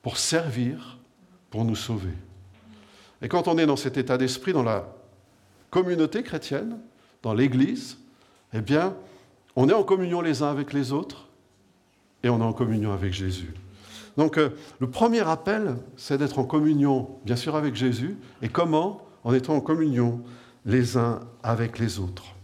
pour 0.02 0.18
servir, 0.18 0.98
pour 1.50 1.64
nous 1.64 1.76
sauver. 1.76 2.14
Et 3.22 3.28
quand 3.28 3.48
on 3.48 3.58
est 3.58 3.66
dans 3.66 3.76
cet 3.76 3.96
état 3.96 4.18
d'esprit, 4.18 4.52
dans 4.52 4.62
la 4.62 4.86
communauté 5.70 6.22
chrétienne, 6.22 6.78
dans 7.22 7.34
l'Église, 7.34 7.98
eh 8.52 8.60
bien, 8.60 8.94
on 9.56 9.68
est 9.68 9.72
en 9.72 9.84
communion 9.84 10.20
les 10.20 10.42
uns 10.42 10.50
avec 10.50 10.72
les 10.72 10.92
autres 10.92 11.28
et 12.22 12.28
on 12.28 12.40
est 12.40 12.44
en 12.44 12.52
communion 12.52 12.92
avec 12.92 13.12
Jésus. 13.12 13.54
Donc 14.16 14.38
euh, 14.38 14.50
le 14.80 14.88
premier 14.88 15.20
appel, 15.20 15.76
c'est 15.96 16.18
d'être 16.18 16.38
en 16.38 16.44
communion, 16.44 17.08
bien 17.24 17.36
sûr, 17.36 17.56
avec 17.56 17.74
Jésus. 17.74 18.16
Et 18.42 18.48
comment? 18.48 19.06
En 19.24 19.32
étant 19.32 19.54
en 19.54 19.60
communion 19.60 20.22
les 20.66 20.96
uns 20.96 21.20
avec 21.42 21.78
les 21.78 21.98
autres. 21.98 22.34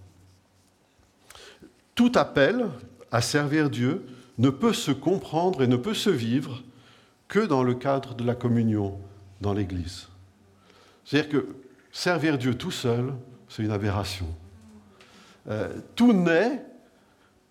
Tout 1.95 2.13
appel 2.15 2.67
à 3.13 3.21
servir 3.21 3.71
Dieu 3.71 4.07
ne 4.39 4.51
peut 4.51 4.73
se 4.73 4.91
comprendre 4.91 5.63
et 5.63 5.67
ne 5.67 5.77
peut 5.77 5.95
se 5.95 6.11
vivre 6.11 6.63
que 7.29 7.41
dans 7.41 7.63
le 7.63 7.75
cadre 7.75 8.15
de 8.15 8.25
la 8.25 8.35
communion 8.35 8.99
dans 9.41 9.53
l'Église. 9.53 10.09
C'est-à-dire 11.05 11.31
que 11.31 11.49
servir 11.93 12.39
Dieu 12.39 12.55
tout 12.55 12.71
seul, 12.71 13.13
c'est 13.49 13.63
une 13.63 13.71
aberration. 13.71 14.27
Euh, 15.49 15.69
tout 15.95 16.13
naît 16.13 16.65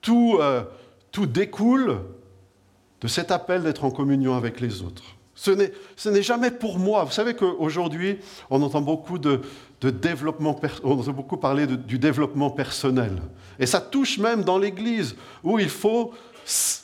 tout, 0.01 0.38
euh, 0.39 0.63
tout 1.12 1.25
découle 1.25 2.00
de 3.01 3.08
cet 3.08 3.32
appel 3.32 3.63
d'être 3.63 3.86
en 3.86 3.91
communion 3.91 4.36
avec 4.36 4.60
les 4.60 4.82
autres. 4.82 5.03
Ce 5.36 6.10
n'est 6.10 6.22
jamais 6.22 6.51
pour 6.51 6.79
moi. 6.79 7.06
Vous 7.06 7.13
savez 7.13 7.34
qu'aujourd'hui, 7.34 8.18
on 8.50 8.62
entend 8.62 8.82
beaucoup 8.82 9.18
de, 9.18 9.39
développement, 9.82 10.60
on 10.84 11.00
entend 11.00 11.13
beaucoup 11.13 11.38
parler 11.38 11.65
du 11.65 11.98
développement 11.98 12.50
personnel. 12.50 13.22
Et 13.58 13.65
ça 13.65 13.79
touche 13.79 14.18
même 14.18 14.44
dans 14.44 14.58
l'Église, 14.58 15.15
où 15.44 15.58
il 15.58 15.70
faut 15.70 16.13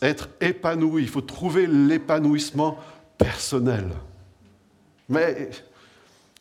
être 0.01 0.29
épanoui, 0.39 1.01
il 1.01 1.09
faut 1.09 1.21
trouver 1.21 1.67
l'épanouissement 1.67 2.77
personnel. 3.17 3.89
Mais 5.09 5.49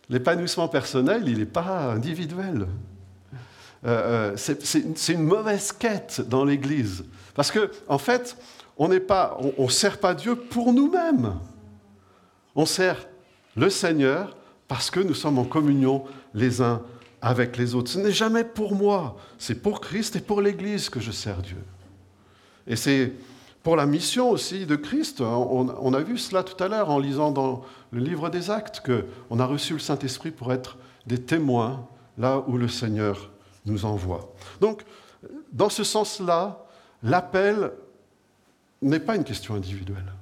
l'épanouissement 0.09 0.69
personnel, 0.69 1.25
il 1.27 1.39
n'est 1.39 1.47
pas 1.47 1.93
individuel. 1.93 2.69
Euh, 3.87 4.33
euh, 4.35 4.37
c'est 4.37 5.13
une 5.13 5.25
mauvaise 5.25 5.73
quête 5.73 6.23
dans 6.27 6.45
l'Église. 6.45 7.05
Parce 7.35 7.51
qu'en 7.51 7.67
en 7.89 7.99
fait, 7.99 8.37
on 8.79 8.89
ne 8.89 8.99
on, 9.59 9.69
sert 9.69 9.99
pas 9.99 10.15
Dieu 10.15 10.37
pour 10.37 10.73
nous-mêmes. 10.73 11.35
On 12.57 12.67
sert 12.67 13.07
le 13.57 13.69
Seigneur 13.69 14.37
parce 14.69 14.91
que 14.91 15.01
nous 15.01 15.15
sommes 15.15 15.39
en 15.39 15.45
communion 15.45 16.05
les 16.33 16.63
uns 16.63 16.83
avec 17.21 17.57
les 17.57 17.75
autres. 17.75 17.91
Ce 17.91 17.99
n'est 17.99 18.13
jamais 18.13 18.45
pour 18.45 18.75
moi, 18.75 19.17
c'est 19.39 19.63
pour 19.63 19.81
Christ 19.81 20.17
et 20.17 20.21
pour 20.21 20.41
l'Église 20.41 20.89
que 20.89 21.01
je 21.01 21.11
sers 21.11 21.43
Dieu. 21.43 21.63
Et 22.67 22.77
c'est 22.77 23.13
pour 23.63 23.77
la 23.77 23.87
mission 23.87 24.31
aussi 24.31 24.67
de 24.67 24.77
Christ. 24.77 25.21
On, 25.21 25.75
on 25.79 25.95
a 25.95 26.01
vu 26.01 26.17
cela 26.17 26.43
tout 26.43 26.63
à 26.63 26.69
l'heure 26.69 26.91
en 26.91 26.99
lisant 26.99 27.33
dans 27.33 27.63
le 27.93 28.01
livre 28.01 28.31
des 28.31 28.51
Actes 28.51 28.83
qu'on 28.85 29.39
a 29.39 29.47
reçu 29.47 29.75
le 29.75 29.79
Saint-Esprit 29.79 30.31
pour 30.31 30.53
être 30.53 30.79
des 31.07 31.19
témoins 31.19 31.87
là 32.17 32.43
où 32.47 32.57
le 32.57 32.69
Seigneur 32.69 33.31
nous 33.67 33.85
envoie. 33.85 34.33
Donc, 34.61 34.83
dans 35.53 35.69
ce 35.69 35.85
sens-là, 35.85 36.67
l'appel 37.03 37.73
n'est 38.83 39.01
pas 39.01 39.17
une 39.17 39.25
question 39.25 39.55
individuelle. 39.55 40.13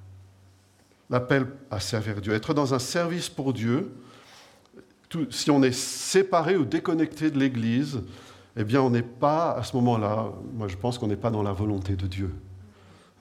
L'appel 1.11 1.47
à 1.71 1.81
servir 1.81 2.21
Dieu, 2.21 2.33
être 2.33 2.55
dans 2.55 2.75
un 2.75 2.79
service 2.79 3.29
pour 3.29 3.53
Dieu, 3.53 3.93
si 5.31 5.51
on 5.51 5.63
est 5.63 5.73
séparé 5.73 6.57
ou 6.57 6.65
déconnecté 6.65 7.31
de 7.31 7.39
l'Église, 7.39 8.01
eh 8.57 8.65
bien, 8.65 8.81
on 8.83 8.91
n'est 8.91 9.03
pas, 9.03 9.53
à 9.53 9.63
ce 9.63 9.77
moment-là, 9.77 10.31
moi 10.55 10.69
je 10.69 10.77
pense 10.77 10.99
qu'on 10.99 11.07
n'est 11.07 11.17
pas 11.17 11.31
dans 11.31 11.43
la 11.43 11.53
volonté 11.53 11.97
de 11.97 12.07
Dieu. 12.07 12.31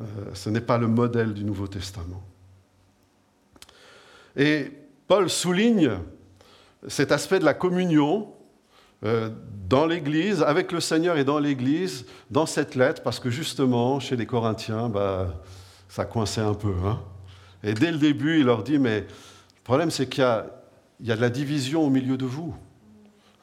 Euh, 0.01 0.05
ce 0.33 0.49
n'est 0.49 0.61
pas 0.61 0.77
le 0.77 0.87
modèle 0.87 1.33
du 1.33 1.43
Nouveau 1.43 1.67
Testament. 1.67 2.23
Et 4.35 4.71
Paul 5.07 5.29
souligne 5.29 5.91
cet 6.87 7.11
aspect 7.11 7.39
de 7.39 7.45
la 7.45 7.53
communion 7.53 8.33
dans 9.03 9.85
l'Église, 9.85 10.43
avec 10.43 10.71
le 10.71 10.79
Seigneur 10.79 11.17
et 11.17 11.23
dans 11.23 11.39
l'Église, 11.39 12.05
dans 12.29 12.45
cette 12.45 12.75
lettre, 12.75 13.01
parce 13.01 13.19
que 13.19 13.29
justement, 13.29 13.99
chez 13.99 14.15
les 14.15 14.25
Corinthiens, 14.25 14.89
bah, 14.89 15.41
ça 15.89 16.05
coinçait 16.05 16.41
un 16.41 16.53
peu. 16.53 16.73
Hein. 16.85 16.99
Et 17.63 17.73
dès 17.73 17.91
le 17.91 17.97
début, 17.97 18.39
il 18.39 18.45
leur 18.45 18.63
dit, 18.63 18.79
mais 18.79 19.01
le 19.01 19.63
problème, 19.63 19.91
c'est 19.91 20.07
qu'il 20.07 20.23
y, 20.23 21.11
a, 21.11 21.15
de 21.15 21.21
la 21.21 21.29
division 21.29 21.83
au 21.83 21.89
milieu 21.89 22.17
de 22.17 22.25
vous. 22.25 22.55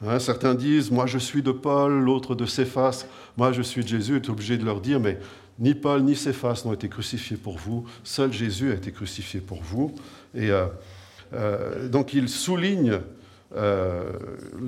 Hein, 0.05 0.19
certains 0.19 0.55
disent, 0.55 0.91
moi 0.91 1.05
je 1.07 1.17
suis 1.17 1.41
de 1.41 1.51
Paul, 1.51 1.99
l'autre 1.99 2.35
de 2.35 2.45
Céphas, 2.45 3.05
moi 3.37 3.51
je 3.51 3.61
suis 3.61 3.83
de 3.83 3.87
Jésus. 3.87 4.13
Il 4.13 4.15
est 4.17 4.29
obligé 4.29 4.57
de 4.57 4.65
leur 4.65 4.81
dire, 4.81 4.99
mais 4.99 5.19
ni 5.59 5.73
Paul 5.73 6.03
ni 6.03 6.15
Céphas 6.15 6.63
n'ont 6.65 6.73
été 6.73 6.87
crucifiés 6.87 7.37
pour 7.37 7.57
vous, 7.57 7.85
seul 8.03 8.31
Jésus 8.31 8.71
a 8.71 8.75
été 8.75 8.91
crucifié 8.91 9.41
pour 9.41 9.61
vous. 9.61 9.93
Et 10.33 10.51
euh, 10.51 10.67
euh, 11.33 11.89
donc 11.89 12.13
il 12.13 12.29
souligne 12.29 12.99
euh, 13.55 14.11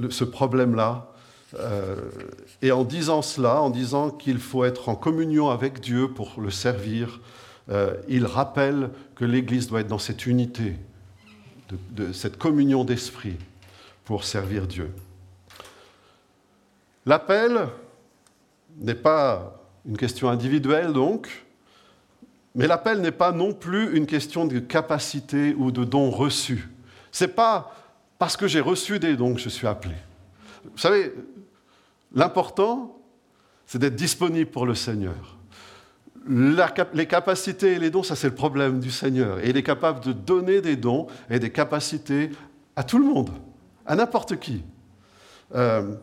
ce 0.10 0.24
problème-là. 0.24 1.08
Euh, 1.60 1.98
et 2.62 2.72
en 2.72 2.84
disant 2.84 3.22
cela, 3.22 3.62
en 3.62 3.70
disant 3.70 4.10
qu'il 4.10 4.40
faut 4.40 4.64
être 4.64 4.90
en 4.90 4.96
communion 4.96 5.50
avec 5.50 5.82
Dieu 5.82 6.08
pour 6.08 6.40
le 6.42 6.50
servir, 6.50 7.20
euh, 7.70 7.94
il 8.08 8.26
rappelle 8.26 8.90
que 9.16 9.26
l'Église 9.26 9.68
doit 9.68 9.82
être 9.82 9.88
dans 9.88 10.00
cette 10.00 10.26
unité, 10.26 10.76
cette 12.14 12.38
communion 12.38 12.84
d'esprit 12.84 13.38
pour 14.06 14.24
servir 14.24 14.66
Dieu. 14.66 14.90
L'appel 17.06 17.68
n'est 18.78 18.96
pas 18.96 19.62
une 19.86 19.98
question 19.98 20.30
individuelle 20.30 20.94
donc, 20.94 21.46
mais 22.56 22.68
l'appel 22.68 23.02
n'est 23.02 23.12
pas 23.12 23.32
non 23.32 23.54
plus 23.54 23.96
une 23.96 24.06
question 24.06 24.46
de 24.46 24.60
capacité 24.60 25.54
ou 25.54 25.72
de 25.72 25.84
dons 25.84 26.10
reçus. 26.10 26.70
C'est 27.12 27.36
pas 27.36 27.74
parce 28.22 28.38
que 28.38 28.48
j'ai 28.48 28.60
reçu 28.60 29.00
des 29.00 29.18
dons 29.18 29.36
je 29.36 29.50
suis 29.50 29.66
appelé. 29.66 29.96
Vous 30.64 30.78
savez, 30.78 31.12
l'important, 32.14 33.02
c'est 33.66 33.80
d'être 33.80 33.96
disponible 33.96 34.52
pour 34.52 34.68
le 34.68 34.76
Seigneur. 34.76 35.40
les 36.28 37.08
capacités 37.08 37.74
et 37.74 37.80
les 37.80 37.90
dons, 37.90 38.04
ça 38.04 38.16
c'est 38.16 38.30
le 38.30 38.36
problème 38.36 38.80
du 38.80 38.92
Seigneur. 38.92 39.40
Et 39.40 39.50
il 39.50 39.58
est 39.58 39.64
capable 39.64 40.02
de 40.02 40.14
donner 40.14 40.62
des 40.62 40.76
dons 40.76 41.08
et 41.32 41.40
des 41.40 41.50
capacités 41.50 42.30
à 42.76 42.84
tout 42.84 43.00
le 43.00 43.06
monde, 43.06 43.32
à 43.88 43.96
n'importe 43.96 44.40
qui. 44.40 44.62
Euh, 45.56 45.96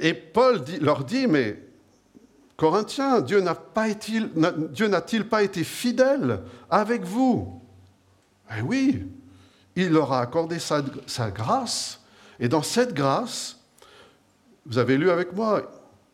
et 0.00 0.12
Paul 0.12 0.60
leur 0.82 1.06
dit, 1.06 1.28
mais 1.28 1.62
Corinthiens, 2.58 3.22
Dieu 3.22 3.40
n'a-t-il 3.40 5.24
pas 5.24 5.42
été 5.42 5.64
fidèle 5.64 6.40
avec 6.68 7.04
vous? 7.04 7.58
Eh 8.54 8.60
oui, 8.60 9.06
il 9.76 9.90
leur 9.90 10.12
a 10.12 10.20
accordé 10.20 10.58
sa, 10.58 10.82
grâce. 11.30 12.00
Et 12.38 12.48
dans 12.48 12.62
cette 12.62 12.94
grâce, 12.94 13.58
vous 14.66 14.78
avez 14.78 14.96
lu 14.96 15.10
avec 15.10 15.32
moi, 15.32 15.70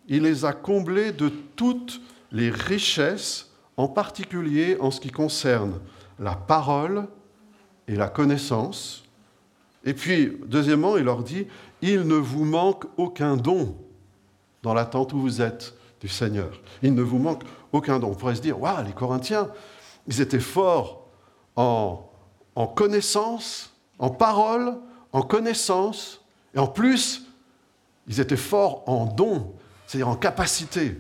il 0.07 0.23
les 0.23 0.45
a 0.45 0.53
comblés 0.53 1.13
de 1.13 1.29
toutes 1.29 2.01
les 2.33 2.51
richesses, 2.51 3.51
en 3.77 3.89
particulier 3.89 4.77
en 4.81 4.91
ce 4.91 5.01
qui 5.01 5.11
concerne 5.11 5.81
la 6.19 6.35
parole 6.35 7.07
et 7.87 7.95
la 7.95 8.09
connaissance. 8.09 9.05
Et 9.85 9.95
puis, 9.95 10.37
deuxièmement, 10.47 10.97
il 10.97 11.05
leur 11.05 11.23
dit, 11.23 11.47
il 11.83 12.03
ne 12.03 12.17
vous 12.17 12.45
manque 12.45 12.85
aucun 12.97 13.37
don 13.37 13.77
dans 14.63 14.75
l'attente 14.75 15.13
où 15.13 15.21
vous 15.21 15.41
êtes 15.41 15.75
du 16.01 16.09
Seigneur. 16.09 16.61
Il 16.83 16.95
ne 16.95 17.03
vous 17.03 17.19
manque 17.19 17.43
aucun 17.73 17.99
don. 17.99 18.11
On 18.11 18.15
pourrait 18.15 18.35
se 18.35 18.41
dire, 18.41 18.61
waouh, 18.61 18.85
les 18.85 18.93
Corinthiens, 18.93 19.49
ils 20.07 20.21
étaient 20.21 20.41
forts 20.41 21.07
en, 21.57 22.09
en 22.59 22.67
connaissance, 22.67 23.73
en 24.01 24.11
parole, 24.11 24.75
en 25.13 25.23
connaissance, 25.23 26.21
et 26.57 26.59
en 26.59 26.67
plus, 26.67 27.23
ils 28.09 28.19
étaient 28.19 28.37
forts 28.37 28.83
en 28.89 29.07
don, 29.07 29.55
c'est-à-dire 29.87 30.09
en 30.09 30.17
capacité. 30.17 30.99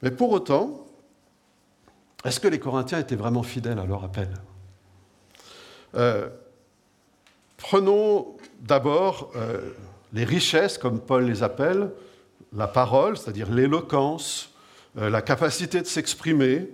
Mais 0.00 0.10
pour 0.10 0.32
autant, 0.32 0.86
est-ce 2.24 2.40
que 2.40 2.48
les 2.48 2.58
Corinthiens 2.58 3.00
étaient 3.00 3.16
vraiment 3.16 3.42
fidèles 3.42 3.78
à 3.78 3.84
leur 3.84 4.02
appel? 4.02 4.30
Euh, 5.94 6.30
Prenons 7.58 8.38
d'abord 8.62 9.32
euh, 9.36 9.74
les 10.14 10.24
richesses, 10.24 10.78
comme 10.78 11.00
Paul 11.00 11.26
les 11.26 11.42
appelle, 11.42 11.90
la 12.56 12.66
parole, 12.66 13.18
c'est-à-dire 13.18 13.50
l'éloquence, 13.50 14.54
euh, 14.96 15.10
la 15.10 15.20
capacité 15.20 15.82
de 15.82 15.86
s'exprimer, 15.86 16.70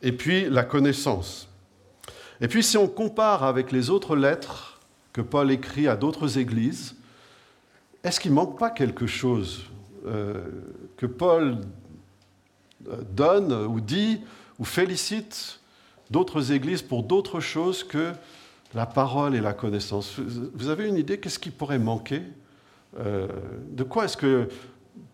et 0.00 0.12
puis 0.12 0.48
la 0.48 0.64
connaissance. 0.64 1.51
Et 2.42 2.48
puis 2.48 2.64
si 2.64 2.76
on 2.76 2.88
compare 2.88 3.44
avec 3.44 3.70
les 3.70 3.88
autres 3.88 4.16
lettres 4.16 4.80
que 5.12 5.20
Paul 5.20 5.52
écrit 5.52 5.86
à 5.86 5.94
d'autres 5.94 6.38
églises, 6.38 6.96
est-ce 8.02 8.18
qu'il 8.18 8.32
ne 8.32 8.36
manque 8.36 8.58
pas 8.58 8.68
quelque 8.70 9.06
chose 9.06 9.62
que 10.04 11.06
Paul 11.06 11.58
donne 13.12 13.52
ou 13.52 13.80
dit 13.80 14.20
ou 14.58 14.64
félicite 14.64 15.60
d'autres 16.10 16.50
églises 16.50 16.82
pour 16.82 17.04
d'autres 17.04 17.38
choses 17.38 17.84
que 17.84 18.12
la 18.74 18.86
parole 18.86 19.36
et 19.36 19.40
la 19.40 19.52
connaissance? 19.52 20.18
Vous 20.18 20.68
avez 20.68 20.88
une 20.88 20.96
idée 20.96 21.20
qu'est-ce 21.20 21.38
qui 21.38 21.50
pourrait 21.50 21.78
manquer 21.78 22.22
euh, 22.98 23.28
De 23.70 23.84
quoi 23.84 24.06
est-ce 24.06 24.16
que 24.16 24.48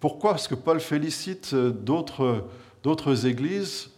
pourquoi 0.00 0.36
est-ce 0.36 0.48
que 0.48 0.54
Paul 0.54 0.80
félicite 0.80 1.54
d'autres, 1.54 2.46
d'autres 2.82 3.26
églises 3.26 3.90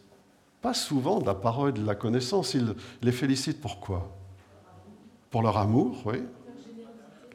Pas 0.63 0.75
souvent 0.75 1.21
de 1.21 1.27
la 1.27 1.35
parole 1.35 1.71
et 1.71 1.81
de 1.81 1.87
la 1.87 1.95
connaissance. 1.95 2.55
Il 2.55 2.75
les 3.03 3.13
félicite 3.13 3.61
pourquoi 3.61 4.11
Pour 5.31 5.43
leur 5.43 5.57
amour, 5.57 6.03
oui. 6.07 6.23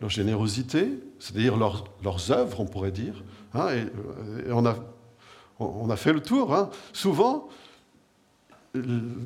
Leur 0.02 0.10
générosité, 0.10 1.00
c'est-à-dire 1.20 1.56
leurs, 1.58 2.32
œuvres, 2.32 2.60
on 2.60 2.66
pourrait 2.66 2.92
dire. 2.92 3.24
Hein, 3.54 3.70
et 3.74 4.52
on 4.52 5.90
a 5.90 5.96
fait 5.96 6.12
le 6.12 6.20
tour. 6.22 6.54
Hein. 6.54 6.70
Souvent, 6.92 7.48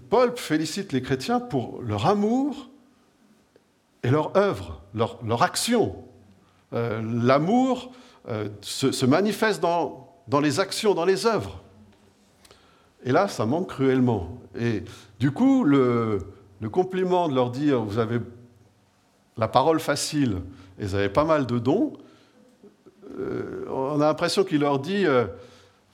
Paul 0.09 0.35
félicite 0.35 0.91
les 0.91 1.01
chrétiens 1.01 1.39
pour 1.39 1.81
leur 1.81 2.05
amour 2.05 2.69
et 4.03 4.09
leur 4.09 4.35
œuvre, 4.37 4.81
leur, 4.93 5.43
action. 5.43 5.95
Euh, 6.73 7.01
l'amour 7.23 7.91
euh, 8.29 8.49
se, 8.61 9.05
manifeste 9.05 9.61
dans, 9.61 10.07
les 10.41 10.59
actions, 10.59 10.93
dans 10.93 11.05
les 11.05 11.25
œuvres. 11.25 11.61
Et 13.03 13.11
là, 13.11 13.27
ça 13.27 13.45
manque 13.45 13.69
cruellement. 13.69 14.39
Et 14.59 14.83
du 15.19 15.31
coup, 15.31 15.63
le, 15.63 16.19
compliment 16.71 17.29
de 17.29 17.35
leur 17.35 17.51
dire, 17.51 17.81
vous 17.81 17.97
avez 17.97 18.19
la 19.37 19.47
parole 19.47 19.79
facile 19.79 20.41
et 20.79 20.85
vous 20.85 20.95
avez 20.95 21.09
pas 21.09 21.23
mal 21.23 21.45
de 21.45 21.59
dons, 21.59 21.93
euh, 23.17 23.65
on 23.69 24.01
a 24.01 24.05
l'impression 24.05 24.43
qu'il 24.43 24.61
leur 24.61 24.79
dit, 24.79 25.05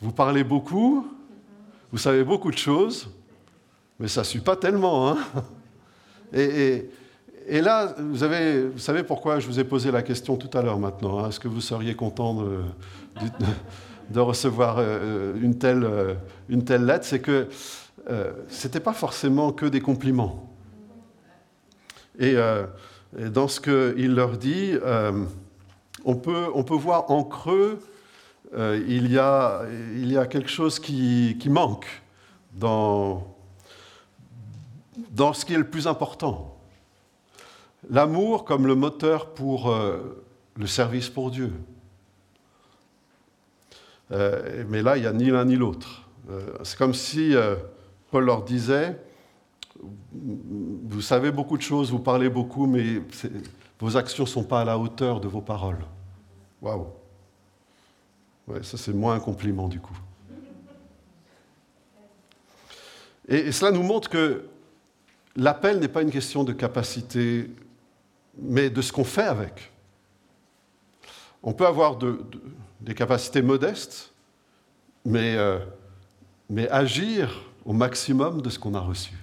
vous 0.01 0.11
parlez 0.11 0.43
beaucoup, 0.43 1.07
vous 1.91 1.97
savez 1.97 2.23
beaucoup 2.23 2.51
de 2.51 2.57
choses, 2.57 3.09
mais 3.99 4.07
ça 4.07 4.21
ne 4.21 4.25
suit 4.25 4.39
pas 4.39 4.55
tellement. 4.55 5.09
Hein 5.09 5.17
et, 6.33 6.89
là, 7.47 7.95
vous, 7.97 8.23
avez, 8.23 8.67
vous, 8.67 8.79
savez 8.79 9.03
pourquoi 9.03 9.39
je 9.39 9.47
vous 9.47 9.59
ai 9.59 9.63
posé 9.63 9.91
la 9.91 10.01
question 10.01 10.35
tout 10.35 10.49
à 10.57 10.61
l'heure 10.61 10.79
maintenant. 10.79 11.19
Hein 11.19 11.29
Est-ce 11.29 11.39
que 11.39 11.47
vous 11.47 11.61
seriez 11.61 11.95
content 11.95 12.33
de, 12.33 12.61
recevoir 14.13 14.77
euh, 14.79 15.33
une 15.41 15.57
telle, 15.57 15.83
euh, 15.83 16.13
une 16.49 16.63
telle 16.63 16.85
lettre 16.85 17.05
C'est 17.05 17.21
que 17.21 17.47
euh, 18.09 18.31
ce 18.49 18.67
n'était 18.67 18.79
pas 18.79 18.93
forcément 18.93 19.51
que 19.51 19.65
des 19.65 19.81
compliments. 19.81 20.51
Et, 22.19 22.35
dans 23.17 23.49
ce 23.49 23.59
qu'il 23.59 24.15
leur 24.15 24.37
dit, 24.37 24.73
on, 26.05 26.15
peut, 26.15 26.45
on 26.53 26.63
peut 26.63 26.75
voir 26.75 27.11
en 27.11 27.25
creux 27.25 27.79
euh, 28.53 28.81
il, 28.87 29.11
y 29.11 29.17
a, 29.17 29.63
il, 29.95 30.11
y 30.11 30.17
a, 30.17 30.25
quelque 30.27 30.49
chose 30.49 30.79
qui, 30.79 31.37
manque 31.47 31.87
dans, 32.53 33.35
dans, 35.11 35.33
ce 35.33 35.45
qui 35.45 35.53
est 35.53 35.57
le 35.57 35.69
plus 35.69 35.87
important. 35.87 36.57
L'amour 37.89 38.45
comme 38.45 38.65
le 38.65 38.75
moteur 38.75 39.33
pour 39.33 39.69
euh, 39.69 40.23
le 40.55 40.67
service 40.67 41.09
pour 41.09 41.31
Dieu. 41.31 41.51
Euh, 44.11 44.63
mais 44.69 44.81
là, 44.81 44.97
il 44.97 45.01
n'y 45.01 45.07
a 45.07 45.13
ni 45.13 45.29
l'un 45.29 45.45
ni 45.45 45.55
l'autre. 45.55 46.03
C'est 46.63 46.77
comme 46.77 46.95
si 46.95 47.35
Paul 48.09 48.25
leur 48.25 48.43
disait, 48.43 48.99
vous 50.11 51.01
savez 51.01 51.31
beaucoup 51.31 51.57
de 51.57 51.61
choses, 51.61 51.91
vous 51.91 51.99
parlez 51.99 52.29
beaucoup, 52.29 52.65
mais 52.65 53.01
vos 53.79 53.95
actions 53.95 54.23
ne 54.23 54.29
sont 54.29 54.43
pas 54.43 54.61
à 54.61 54.65
la 54.65 54.79
hauteur 54.79 55.19
de 55.19 55.27
vos 55.27 55.41
paroles. 55.41 55.85
Waouh 56.61 56.87
Ouais, 58.47 58.61
ça 58.63 58.77
c'est 58.77 58.93
moins 58.93 59.15
un 59.15 59.19
compliment 59.19 59.67
du 59.67 59.79
coup. 59.79 59.97
Et, 63.27 63.51
cela 63.51 63.71
nous 63.71 63.81
montre 63.81 64.09
que 64.09 64.45
l'appel 65.35 65.79
n'est 65.79 65.87
pas 65.87 66.03
une 66.03 66.11
question 66.11 66.43
de 66.43 66.53
capacité, 66.53 67.49
mais 68.37 68.69
de 68.69 68.81
ce 68.81 68.91
qu'on 68.91 69.03
fait 69.03 69.23
avec. 69.23 69.71
On 71.41 71.53
peut 71.53 71.65
avoir 71.65 71.97
des 72.85 72.93
capacités 72.93 73.41
modestes, 73.41 74.13
mais, 75.03 75.35
euh, 75.35 75.59
mais 76.49 76.69
agir 76.69 77.43
au 77.65 77.73
maximum 77.73 78.41
de 78.41 78.49
ce 78.49 78.59
qu'on 78.59 78.75
a 78.75 78.79
reçu. 78.79 79.15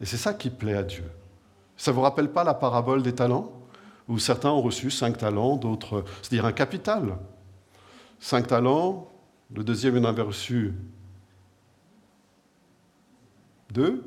Et 0.00 0.06
c'est 0.06 0.16
ça 0.16 0.32
qui 0.32 0.50
plaît 0.50 0.74
à 0.74 0.82
Dieu. 0.82 1.04
Ça 1.76 1.90
ne 1.90 1.96
vous 1.96 2.02
rappelle 2.02 2.30
pas 2.30 2.42
la 2.42 2.54
parabole 2.54 3.02
des 3.02 3.14
talents 3.14 3.52
Où 4.08 4.18
certains 4.18 4.50
ont 4.50 4.62
reçu 4.62 4.90
cinq 4.90 5.18
talents, 5.18 5.56
d'autres, 5.56 6.04
c'est-à-dire 6.22 6.46
un 6.46 6.52
capital 6.52 7.16
cinq 8.20 8.46
talents. 8.46 9.10
Le 9.52 9.64
deuxième, 9.64 9.96
il 9.96 10.04
en 10.04 10.08
avait 10.08 10.22
reçu 10.22 10.74
deux. 13.72 14.04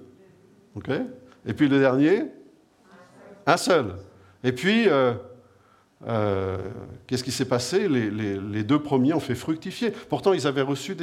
OK? 0.76 0.90
Et 1.46 1.54
puis 1.54 1.68
le 1.68 1.80
dernier, 1.80 2.26
un 3.46 3.58
seul. 3.58 3.96
Et 4.44 4.52
puis, 4.54 4.88
euh, 4.88 5.14
euh, 6.08 6.58
qu'est-ce 7.08 7.24
qui 7.24 7.32
s'est 7.32 7.48
passé? 7.48 7.88
Les, 7.88 8.64
deux 8.64 8.80
premiers 8.80 9.14
ont 9.14 9.20
fait 9.20 9.36
fructifier. 9.36 9.92
Pourtant, 9.92 10.34
ils 10.34 10.48
avaient 10.48 10.62
reçu 10.62 10.96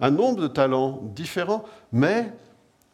un 0.00 0.10
nombre 0.10 0.40
de 0.40 0.48
talents 0.48 1.02
différents, 1.14 1.64
mais 1.92 2.32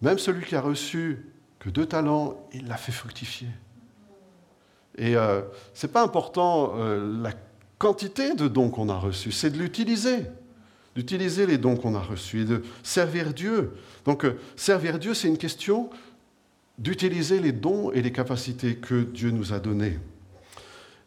même 0.02 0.18
celui 0.18 0.44
qui 0.44 0.56
a 0.56 0.60
reçu 0.60 1.30
que 1.58 1.70
deux 1.70 1.86
talents, 1.86 2.48
il 2.52 2.68
l'a 2.68 2.76
fait 2.76 2.92
fructifier. 2.92 3.48
Et 4.96 5.16
euh, 5.16 5.42
ce 5.72 5.86
n'est 5.86 5.92
pas 5.92 6.02
important 6.02 6.74
la 6.76 7.32
quantité 7.78 8.34
de 8.34 8.48
dons 8.48 8.70
qu'on 8.70 8.88
a 8.88 8.96
reçus, 8.96 9.32
c'est 9.32 9.50
de 9.50 9.58
l'utiliser, 9.58 10.26
d'utiliser 10.94 11.46
les 11.46 11.58
dons 11.58 11.76
qu'on 11.76 11.94
a 11.94 12.00
reçus 12.00 12.42
et 12.42 12.44
de 12.44 12.62
servir 12.82 13.34
Dieu. 13.34 13.74
Donc 14.04 14.24
euh, 14.24 14.38
servir 14.56 14.98
Dieu, 14.98 15.14
c'est 15.14 15.28
une 15.28 15.38
question 15.38 15.90
d'utiliser 16.78 17.40
les 17.40 17.52
dons 17.52 17.90
et 17.92 18.02
les 18.02 18.12
capacités 18.12 18.76
que 18.76 19.02
Dieu 19.02 19.30
nous 19.30 19.52
a 19.52 19.58
donnés. 19.58 19.98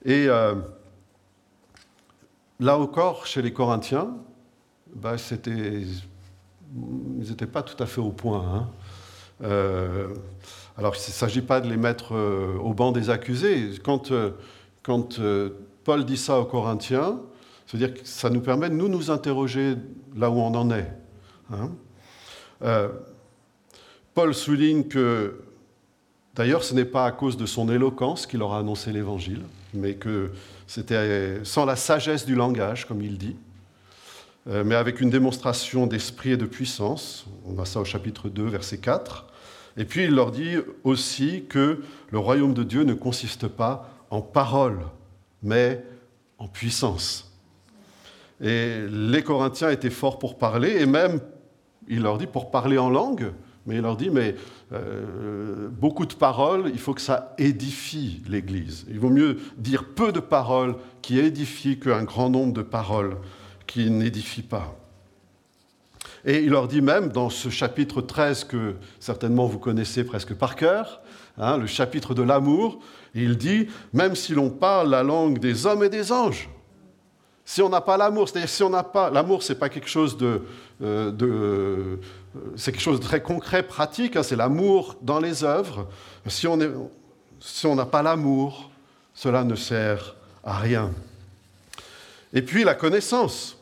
Et 0.06 0.28
euh, 0.28 0.56
là 2.60 2.78
encore, 2.78 3.26
chez 3.26 3.42
les 3.42 3.54
Corinthiens, 3.54 4.16
bah, 4.96 5.16
ils 5.46 6.02
n'étaient 6.76 7.48
pas 7.48 7.64
tout 7.64 7.82
à 7.82 7.86
fait 7.86 8.02
au 8.02 8.12
point. 8.12 8.46
Hein. 8.54 8.70
Euh, 9.44 10.08
alors, 10.78 10.94
il 10.96 11.10
ne 11.10 11.14
s'agit 11.14 11.42
pas 11.42 11.60
de 11.60 11.70
les 11.70 11.78
mettre 11.78 12.16
au 12.16 12.74
banc 12.74 12.92
des 12.92 13.10
accusés. 13.10 13.72
Quand, 13.84 14.12
Paul 15.84 16.06
dit 16.06 16.18
ça 16.18 16.40
aux 16.40 16.46
Corinthiens, 16.46 17.20
que 17.72 17.78
ça 18.04 18.30
nous 18.30 18.42
permet 18.42 18.70
de 18.70 18.76
nous 18.76 18.88
nous 18.88 19.12
interroger 19.12 19.76
là 20.16 20.30
où 20.30 20.36
on 20.36 20.54
en 20.56 20.72
est. 20.72 20.92
Hein. 21.52 21.72
Euh, 22.64 22.90
Paul 24.14 24.34
souligne 24.34 24.86
que, 24.86 25.42
d'ailleurs, 26.34 26.64
ce 26.64 26.74
n'est 26.74 26.86
pas 26.86 27.06
à 27.06 27.12
cause 27.12 27.38
de 27.38 27.46
son 27.46 27.70
éloquence 27.70 28.26
qu'il 28.26 28.42
aura 28.42 28.60
annoncé 28.60 28.92
l'Évangile, 28.92 29.44
mais 29.74 29.96
que 29.96 30.32
c'était 30.68 31.40
sans 31.44 31.66
la 31.66 31.76
sagesse 31.76 32.26
du 32.26 32.36
langage, 32.36 32.86
comme 32.86 33.02
il 33.02 33.18
dit, 33.18 33.36
euh, 34.50 34.64
mais 34.64 34.76
avec 34.76 35.02
une 35.02 35.10
démonstration 35.10 35.88
d'esprit 35.88 36.32
et 36.32 36.38
de 36.38 36.46
puissance. 36.46 37.26
On 37.46 37.60
a 37.60 37.66
ça 37.66 37.80
au 37.82 37.86
chapitre 37.86 38.30
2, 38.30 38.44
verset 38.46 38.78
4. 38.78 39.26
Et 39.78 39.86
puis 39.86 40.06
il 40.06 40.12
leur 40.12 40.32
dit 40.32 40.56
aussi 40.84 41.44
que 41.50 41.84
le 42.12 42.20
royaume 42.20 42.54
de 42.54 42.64
Dieu 42.64 42.84
ne 42.84 42.94
consiste 42.94 43.48
pas 43.48 43.90
en 44.10 44.22
parole, 44.22 44.80
mais 45.44 45.84
en 46.38 46.48
puissance. 46.48 47.32
Et 48.42 48.86
les 48.90 49.24
Corinthiens 49.24 49.70
étaient 49.70 49.90
forts 49.90 50.20
pour 50.20 50.38
parler, 50.38 50.82
et 50.82 50.86
même, 50.86 51.20
il 51.88 52.02
leur 52.02 52.18
dit, 52.18 52.28
pour 52.28 52.52
parler 52.52 52.78
en 52.78 52.90
langue, 52.90 53.32
mais 53.68 53.76
il 53.76 53.82
leur 53.82 53.98
dit, 53.98 54.10
mais 54.10 54.36
euh, 54.72 55.68
beaucoup 55.70 56.06
de 56.06 56.14
paroles, 56.14 56.72
il 56.74 56.80
faut 56.80 56.94
que 56.94 57.02
ça 57.02 57.36
édifie 57.38 58.24
l'Église. 58.30 58.86
Il 58.90 59.00
vaut 59.00 59.10
mieux 59.10 59.38
dire 59.58 59.84
peu 59.94 60.14
de 60.14 60.22
paroles 60.22 60.76
qui 61.02 61.20
édifient 61.20 61.78
qu'un 61.78 62.04
grand 62.04 62.30
nombre 62.30 62.54
de 62.54 62.62
paroles 62.62 63.18
qui 63.68 63.92
n'édifient 63.92 64.42
pas. 64.42 64.74
Et 66.26 66.40
il 66.40 66.50
leur 66.50 66.70
dit 66.70 66.82
même, 66.82 67.10
dans 67.10 67.30
ce 67.30 67.50
chapitre 67.50 68.02
13 68.02 68.46
que 68.46 68.76
certainement 69.02 69.46
vous 69.46 69.60
connaissez 69.60 70.06
presque 70.06 70.34
par 70.34 70.56
cœur, 70.56 71.02
hein, 71.38 71.58
le 71.58 71.68
chapitre 71.68 72.14
de 72.14 72.24
l'amour, 72.24 72.80
il 73.14 73.38
dit, 73.38 73.68
même 73.92 74.16
si 74.16 74.34
l'on 74.34 74.50
parle 74.50 74.90
la 74.90 75.04
langue 75.04 75.40
des 75.40 75.66
hommes 75.66 75.84
et 75.84 75.90
des 75.90 76.14
anges, 76.14 76.50
si 77.48 77.62
on 77.62 77.70
n'a 77.70 77.80
pas 77.80 77.96
l'amour, 77.96 78.28
c'est-à-dire 78.28 78.50
si 78.50 78.62
on 78.62 78.70
n'a 78.70 78.84
pas 78.84 79.10
l'amour, 79.10 79.42
c'est 79.42 79.58
pas 79.58 79.70
quelque 79.70 79.88
chose 79.88 80.18
de, 80.18 80.42
euh, 80.82 81.14
euh, 81.22 81.96
c'est 82.56 82.72
quelque 82.72 82.82
chose 82.82 83.00
de 83.00 83.06
très 83.06 83.22
concret, 83.22 83.64
pratique. 83.64 84.16
Hein, 84.16 84.24
c'est 84.24 84.36
l'amour 84.36 84.96
dans 85.02 85.20
les 85.20 85.44
œuvres. 85.44 85.88
Si 86.28 86.48
on 86.48 87.76
n'a 87.76 87.86
pas 87.86 88.02
l'amour, 88.02 88.72
cela 89.14 89.44
ne 89.44 89.56
sert 89.56 90.16
à 90.44 90.58
rien. 90.58 90.92
Et 92.34 92.42
puis 92.42 92.64
la 92.64 92.76
connaissance. 92.76 93.58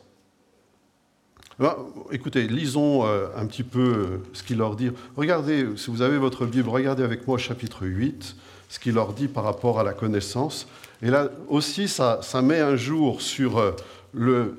Ben, 1.58 1.74
écoutez, 2.12 2.46
lisons 2.46 3.06
euh, 3.06 3.28
un 3.34 3.46
petit 3.46 3.62
peu 3.62 4.20
ce 4.34 4.42
qu'il 4.42 4.58
leur 4.58 4.76
dit. 4.76 4.90
Regardez, 5.16 5.66
si 5.76 5.90
vous 5.90 6.02
avez 6.02 6.18
votre 6.18 6.44
Bible, 6.44 6.68
regardez 6.68 7.02
avec 7.02 7.26
moi 7.26 7.38
chapitre 7.38 7.86
8, 7.86 8.36
ce 8.68 8.78
qu'il 8.78 8.94
leur 8.94 9.14
dit 9.14 9.26
par 9.26 9.44
rapport 9.44 9.80
à 9.80 9.82
la 9.82 9.94
connaissance. 9.94 10.68
Et 11.00 11.08
là 11.08 11.30
aussi, 11.48 11.88
ça, 11.88 12.20
met 12.42 12.60
un 12.60 12.76
jour 12.76 13.22
sur 13.22 13.58
euh, 13.58 13.72
le 14.12 14.56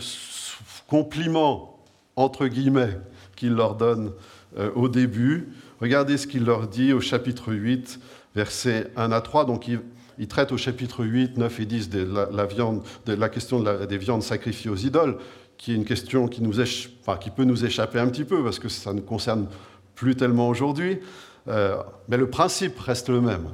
compliment, 0.87 1.76
entre 2.17 2.47
guillemets, 2.47 2.99
qu'il 3.37 3.53
leur 3.53 3.75
donne 3.75 4.11
euh, 4.57 4.69
au 4.75 4.89
début. 4.89 5.47
Regardez 5.79 6.17
ce 6.17 6.27
qu'il 6.27 6.43
leur 6.43 6.67
dit 6.67 6.91
au 6.91 6.99
chapitre 6.99 7.53
8, 7.53 7.99
versets 8.35 8.91
1 8.97 9.11
à 9.13 9.21
3. 9.21 9.45
Donc 9.45 9.69
il, 9.69 10.27
traite 10.27 10.51
au 10.51 10.57
chapitre 10.57 11.05
8, 11.05 11.37
9 11.37 11.59
et 11.59 11.65
10 11.65 11.89
de 11.89 12.07
la, 12.31 12.45
viande, 12.45 12.83
de 13.05 13.13
la 13.13 13.29
question 13.29 13.61
des 13.61 13.97
viandes 13.97 14.23
sacrifiées 14.23 14.69
aux 14.69 14.75
idoles, 14.75 15.17
qui 15.57 15.71
est 15.71 15.75
une 15.75 15.85
question 15.85 16.27
qui, 16.27 16.41
peut 16.41 17.43
nous 17.43 17.65
échapper 17.65 17.99
un 17.99 18.07
petit 18.07 18.25
peu, 18.25 18.43
parce 18.43 18.59
que 18.59 18.67
ça 18.67 18.93
ne 18.93 18.99
concerne 18.99 19.47
plus 19.95 20.15
tellement 20.15 20.49
aujourd'hui. 20.49 20.99
Euh, 21.47 21.77
mais 22.09 22.17
le 22.17 22.29
principe 22.29 22.79
reste 22.79 23.09
le 23.09 23.21
même. 23.21 23.47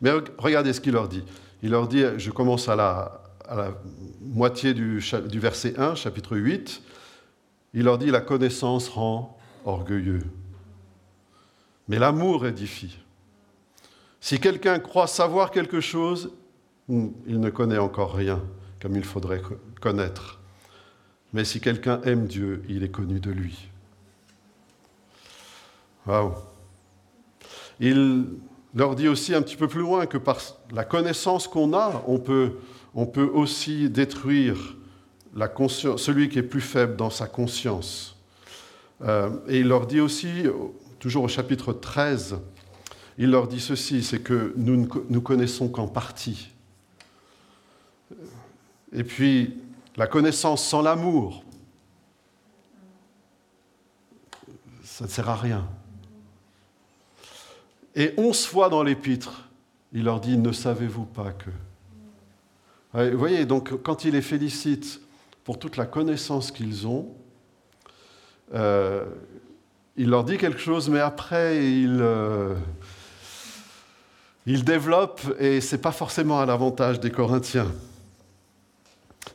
Mais 0.00 0.10
regardez 0.38 0.72
ce 0.72 0.80
qu'il 0.80 0.92
leur 0.92 1.08
dit. 1.08 1.22
Il 1.62 1.70
leur 1.70 1.86
dit, 1.88 2.02
je 2.16 2.30
commence 2.30 2.68
à 2.68 2.76
la, 2.76 3.22
moitié 4.20 4.74
du, 4.74 5.00
verset 5.38 5.74
1, 5.78 5.94
chapitre 5.94 6.36
8, 6.36 6.82
il 7.76 7.84
leur 7.84 7.98
dit, 7.98 8.10
la 8.10 8.22
connaissance 8.22 8.88
rend 8.88 9.38
orgueilleux, 9.66 10.22
mais 11.88 11.98
l'amour 11.98 12.46
édifie. 12.46 12.98
Si 14.18 14.40
quelqu'un 14.40 14.78
croit 14.78 15.06
savoir 15.06 15.50
quelque 15.50 15.80
chose, 15.80 16.32
hmm, 16.88 17.08
il 17.26 17.38
ne 17.38 17.50
connaît 17.50 17.78
encore 17.78 18.14
rien 18.14 18.42
comme 18.80 18.96
il 18.96 19.04
faudrait 19.04 19.42
connaître. 19.80 20.40
Mais 21.34 21.44
si 21.44 21.60
quelqu'un 21.60 22.00
aime 22.04 22.26
Dieu, 22.26 22.62
il 22.68 22.82
est 22.82 22.88
connu 22.88 23.20
de 23.20 23.30
lui. 23.30 23.68
Waouh. 26.06 26.32
Il 27.78 28.26
leur 28.74 28.94
dit 28.94 29.08
aussi 29.08 29.34
un 29.34 29.42
petit 29.42 29.56
peu 29.56 29.68
plus 29.68 29.80
loin 29.80 30.06
que 30.06 30.16
par 30.16 30.38
la 30.72 30.84
connaissance 30.84 31.46
qu'on 31.46 31.74
a, 31.74 32.02
on 32.06 32.18
peut, 32.18 32.56
on 32.94 33.04
peut 33.04 33.30
aussi 33.34 33.90
détruire 33.90 34.76
celui 35.68 36.28
qui 36.28 36.38
est 36.38 36.42
plus 36.42 36.60
faible 36.60 36.96
dans 36.96 37.10
sa 37.10 37.26
conscience. 37.26 38.16
Euh, 39.02 39.30
et 39.48 39.60
il 39.60 39.68
leur 39.68 39.86
dit 39.86 40.00
aussi, 40.00 40.44
toujours 40.98 41.24
au 41.24 41.28
chapitre 41.28 41.72
13, 41.72 42.38
il 43.18 43.30
leur 43.30 43.46
dit 43.46 43.60
ceci, 43.60 44.02
c'est 44.02 44.20
que 44.20 44.52
nous 44.56 44.88
ne 45.08 45.18
connaissons 45.18 45.68
qu'en 45.68 45.88
partie. 45.88 46.50
Et 48.92 49.04
puis, 49.04 49.54
la 49.96 50.06
connaissance 50.06 50.66
sans 50.66 50.82
l'amour, 50.82 51.44
ça 54.84 55.04
ne 55.04 55.10
sert 55.10 55.28
à 55.28 55.36
rien. 55.36 55.68
Et 57.94 58.12
onze 58.16 58.44
fois 58.44 58.68
dans 58.68 58.82
l'épître, 58.82 59.48
il 59.92 60.04
leur 60.04 60.20
dit, 60.20 60.36
ne 60.36 60.52
savez-vous 60.52 61.04
pas 61.04 61.32
que... 61.32 61.50
Vous 62.92 63.18
voyez, 63.18 63.44
donc 63.44 63.82
quand 63.82 64.04
il 64.04 64.12
les 64.12 64.22
félicite 64.22 65.02
pour 65.46 65.60
toute 65.60 65.76
la 65.76 65.86
connaissance 65.86 66.50
qu'ils 66.50 66.88
ont, 66.88 67.06
euh, 68.52 69.04
il 69.96 70.10
leur 70.10 70.24
dit 70.24 70.38
quelque 70.38 70.58
chose, 70.58 70.88
mais 70.88 70.98
après, 70.98 71.64
il, 71.64 71.98
euh, 72.00 72.56
il 74.44 74.64
développe, 74.64 75.20
et 75.38 75.60
ce 75.60 75.76
n'est 75.76 75.80
pas 75.80 75.92
forcément 75.92 76.40
à 76.40 76.46
l'avantage 76.46 76.98
des 76.98 77.12
Corinthiens. 77.12 77.70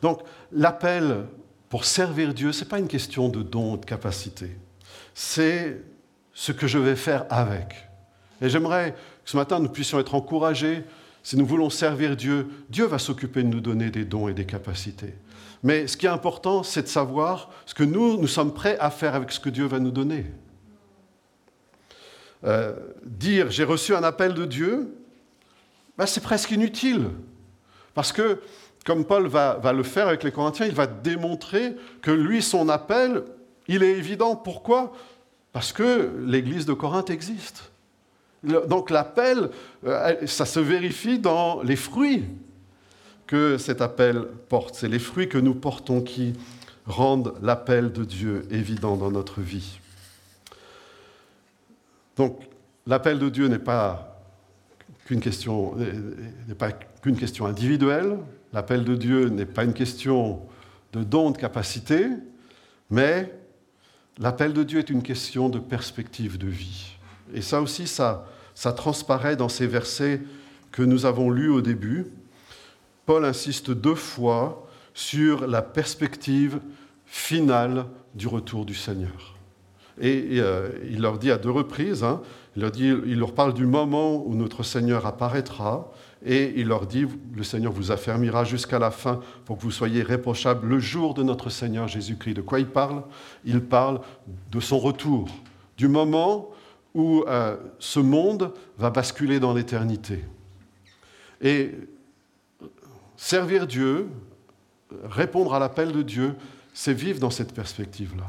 Donc, 0.02 0.20
l'appel 0.52 1.28
pour 1.70 1.86
servir 1.86 2.34
Dieu, 2.34 2.52
ce 2.52 2.66
n'est 2.66 2.70
pas 2.70 2.80
une 2.80 2.90
question 2.90 3.30
de 3.30 3.42
don, 3.42 3.78
de 3.78 3.86
capacité. 3.86 4.58
C'est 5.14 5.82
ce 6.34 6.52
que 6.52 6.68
je 6.68 6.78
vais 6.78 6.98
faire 6.98 7.26
avec. 7.30 7.88
Et 8.42 8.50
j'aimerais 8.50 8.96
que 9.24 9.30
ce 9.32 9.38
matin 9.38 9.60
nous 9.60 9.70
puissions 9.70 9.98
être 9.98 10.14
encouragés. 10.14 10.84
Si 11.24 11.38
nous 11.38 11.46
voulons 11.46 11.70
servir 11.70 12.18
Dieu, 12.18 12.50
Dieu 12.70 12.84
va 12.84 13.00
s'occuper 13.00 13.44
de 13.44 13.48
nous 13.48 13.62
donner 13.62 13.92
des 13.92 14.04
dons 14.04 14.28
et 14.28 14.34
des 14.34 14.46
capacités. 14.46 15.14
Mais 15.64 15.88
ce 15.88 15.96
qui 15.96 16.06
est 16.06 16.10
important, 16.10 16.64
c'est 16.64 16.84
de 16.84 16.88
savoir 16.88 17.50
ce 17.66 17.74
que 17.74 17.84
nous, 17.84 18.18
nous 18.18 18.28
sommes 18.28 18.54
prêts 18.54 18.78
à 18.80 18.90
faire 18.90 19.16
avec 19.16 19.32
ce 19.32 19.40
que 19.40 19.50
Dieu 19.50 19.66
va 19.66 19.80
nous 19.80 19.92
donner. 19.92 20.26
Euh, 22.44 22.74
dire 23.04 23.52
j'ai 23.52 23.64
reçu 23.64 23.96
un 23.96 24.04
appel 24.04 24.34
de 24.34 24.46
Dieu, 24.46 24.96
ben, 25.98 26.06
c'est 26.06 26.24
presque 26.24 26.52
inutile. 26.52 27.10
Parce 27.94 28.12
que, 28.12 28.42
comme 28.86 29.06
Paul 29.06 29.28
va, 29.28 29.60
va, 29.62 29.74
le 29.74 29.84
faire 29.84 30.08
avec 30.08 30.24
les 30.24 30.32
Corinthiens, 30.32 30.66
il 30.66 30.74
va 30.74 30.88
démontrer 30.88 31.76
que 32.02 32.10
lui, 32.10 32.42
son 32.42 32.70
appel, 32.70 33.24
il 33.68 33.84
est 33.84 33.92
évident. 33.92 34.36
Pourquoi? 34.36 34.94
Parce 35.54 35.72
que 35.74 36.12
l'Église 36.26 36.66
de 36.66 36.74
Corinthe 36.74 37.10
existe. 37.10 37.72
Donc 38.44 38.90
l'appel, 38.90 39.52
euh, 39.86 40.26
ça 40.26 40.46
se 40.46 40.60
vérifie 40.60 41.20
dans 41.20 41.62
les 41.62 41.76
fruits 41.76 42.26
que 43.32 43.58
cet 43.58 43.82
appel 43.82 44.26
porte. 44.50 44.76
C'est 44.76 44.90
les 44.90 45.00
fruits 45.00 45.30
que 45.30 45.38
nous 45.38 45.56
portons 45.56 46.02
qui 46.02 46.34
rendent 46.86 47.34
l'appel 47.42 47.94
de 47.94 48.04
Dieu 48.04 48.46
évident 48.52 48.98
dans 48.98 49.10
notre 49.10 49.40
vie. 49.40 49.80
Donc 52.18 52.42
l'appel 52.86 53.20
de 53.20 53.30
Dieu 53.30 53.48
n'est 53.48 53.58
pas 53.58 54.20
qu'une 55.06 55.22
question, 55.22 55.78
individuelle. 57.46 58.18
L'appel 58.52 58.84
de 58.84 58.96
Dieu 58.96 59.30
n'est 59.30 59.46
pas 59.46 59.64
une 59.64 59.74
question 59.74 60.42
de 60.92 61.02
don, 61.02 61.32
de 61.32 61.38
capacité, 61.38 62.08
mais 62.90 63.34
l'appel 64.18 64.52
de 64.52 64.64
Dieu 64.64 64.80
est 64.80 64.90
une 64.90 65.04
question 65.04 65.48
de 65.48 65.60
perspective 65.60 66.38
de 66.38 66.48
vie. 66.48 66.98
Et 67.34 67.42
ça 67.42 67.62
aussi, 67.62 67.88
ça 67.88 68.26
transparaît 68.76 69.38
dans 69.38 69.48
ces 69.48 69.68
versets 69.68 70.20
que 70.74 70.82
nous 70.84 71.06
avons 71.06 71.30
lus 71.30 71.50
au 71.50 71.62
début. 71.62 72.08
Paul 73.12 73.26
insiste 73.26 73.72
deux 73.72 73.96
fois 73.96 74.66
sur 74.94 75.46
la 75.46 75.62
perspective 75.62 76.62
finale 77.06 77.88
du 78.16 78.30
retour 78.30 78.64
du 78.64 78.74
Seigneur. 78.74 79.36
Et, 80.00 80.40
euh, 80.40 80.70
il 80.90 81.02
leur 81.02 81.18
dit 81.20 81.30
à 81.30 81.38
deux 81.38 81.52
reprises, 81.52 82.06
hein, 82.06 82.22
il, 82.56 83.20
leur 83.20 83.34
parle 83.34 83.54
du 83.54 83.66
moment 83.66 84.26
où 84.26 84.34
notre 84.34 84.64
Seigneur 84.64 85.06
apparaîtra, 85.06 85.92
et 86.26 86.54
il 86.56 86.70
leur 86.70 86.88
dit, 86.88 87.06
le 87.36 87.44
Seigneur 87.44 87.74
vous 87.74 87.92
affermira 87.92 88.46
jusqu'à 88.46 88.80
la 88.80 88.92
fin 88.92 89.20
pour 89.44 89.58
que 89.58 89.64
vous 89.64 89.72
soyez 89.72 90.04
réprochables 90.04 90.66
le 90.66 90.80
jour 90.80 91.14
de 91.14 91.22
notre 91.22 91.50
Seigneur 91.50 91.90
Jésus-Christ. 91.90 92.36
De 92.36 92.42
quoi 92.42 92.62
il 92.62 92.68
parle? 92.68 93.04
Il 93.44 93.60
parle 93.60 94.00
de 94.54 94.62
son 94.62 94.80
retour, 94.80 95.28
du 95.76 95.90
moment 95.90 96.50
où 96.94 97.26
euh, 97.28 97.58
ce 97.78 98.00
monde 98.00 98.54
va 98.78 98.90
basculer 98.90 99.42
dans 99.42 99.54
l'éternité. 99.54 100.24
Et 101.42 101.72
servir 103.22 103.68
Dieu, 103.68 104.10
répondre 105.04 105.54
à 105.54 105.60
l'appel 105.60 105.92
de 105.92 106.02
Dieu, 106.02 106.36
c'est 106.74 106.94
vivre 106.94 107.20
dans 107.20 107.30
cette 107.30 107.54
perspective-là. 107.54 108.26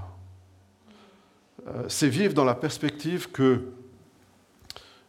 euh, 1.67 1.85
c'est 1.89 2.11
vivre 2.11 2.35
dans 2.35 2.45
la 2.45 2.55
perspective 2.55 3.31
que 3.31 3.65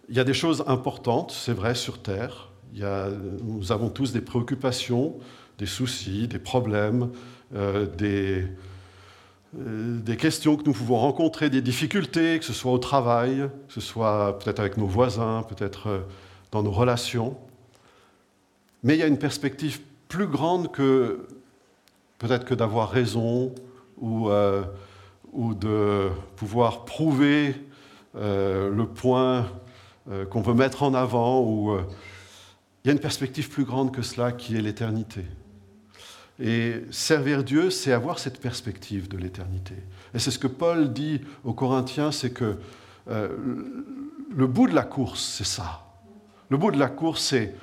il 0.07 0.15
y 0.15 0.19
a 0.19 0.23
des 0.23 0.33
choses 0.33 0.63
importantes, 0.67 1.31
c'est 1.31 1.53
vrai, 1.53 1.75
sur 1.75 2.01
Terre. 2.01 2.49
Il 2.73 2.79
y 2.79 2.83
a, 2.83 3.09
nous 3.43 3.71
avons 3.71 3.89
tous 3.89 4.13
des 4.13 4.21
préoccupations, 4.21 5.17
des 5.57 5.65
soucis, 5.65 6.27
des 6.27 6.39
problèmes, 6.39 7.09
euh, 7.53 7.85
des, 7.85 8.47
euh, 9.57 9.99
des 9.99 10.17
questions 10.17 10.55
que 10.55 10.63
nous 10.65 10.73
pouvons 10.73 10.97
rencontrer, 10.97 11.49
des 11.49 11.61
difficultés, 11.61 12.39
que 12.39 12.45
ce 12.45 12.53
soit 12.53 12.71
au 12.71 12.79
travail, 12.79 13.49
que 13.67 13.73
ce 13.73 13.81
soit 13.81 14.39
peut-être 14.39 14.59
avec 14.59 14.77
nos 14.77 14.87
voisins, 14.87 15.43
peut-être 15.43 16.05
dans 16.51 16.63
nos 16.63 16.71
relations. 16.71 17.37
Mais 18.83 18.95
il 18.95 18.99
y 18.99 19.03
a 19.03 19.07
une 19.07 19.17
perspective 19.17 19.79
plus 20.09 20.27
grande 20.27 20.71
que 20.71 21.25
peut-être 22.19 22.45
que 22.45 22.53
d'avoir 22.53 22.89
raison 22.89 23.55
ou, 23.97 24.29
euh, 24.29 24.63
ou, 25.31 25.53
de 25.53 26.09
pouvoir 26.35 26.85
prouver 26.85 27.55
euh, 28.15 28.69
le 28.69 28.85
point 28.85 29.47
euh, 30.11 30.25
qu'on 30.25 30.41
veut 30.41 30.53
mettre 30.53 30.83
en 30.83 30.93
avant. 30.93 31.77
Il 32.83 32.87
y 32.87 32.89
a 32.89 32.93
une 32.93 32.99
perspective 32.99 33.49
plus 33.49 33.63
grande 33.63 33.93
que 33.93 34.01
cela 34.01 34.33
qui 34.33 34.57
est 34.57 34.61
l'éternité. 34.61 35.25
Et 36.39 36.81
servir 36.91 37.43
Dieu, 37.43 37.69
c'est 37.69 37.93
avoir 37.93 38.19
cette 38.19 38.41
perspective 38.41 39.07
de 39.07 39.17
l'éternité. 39.17 39.75
Et 40.13 40.19
c'est 40.19 40.31
ce 40.31 40.39
que 40.39 40.47
Paul 40.47 40.91
dit 40.91 41.21
aux 41.45 41.53
Corinthiens, 41.53 42.11
c'est 42.11 42.31
que 42.31 42.57
le 43.07 44.47
bout 44.47 44.67
de 44.67 44.75
la 44.75 44.83
course, 44.83 45.23
c'est 45.23 45.45
ça. 45.45 45.85
Le 46.49 46.57
bout 46.57 46.71
de 46.71 46.79
la 46.79 46.89
course, 46.89 47.21
c'est 47.21 47.55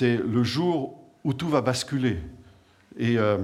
le 0.00 0.42
jour 0.42 0.98
où 1.24 1.32
tout 1.32 1.48
va 1.48 1.60
basculer. 1.60 2.18
Et, 2.98 3.18
euh, 3.18 3.38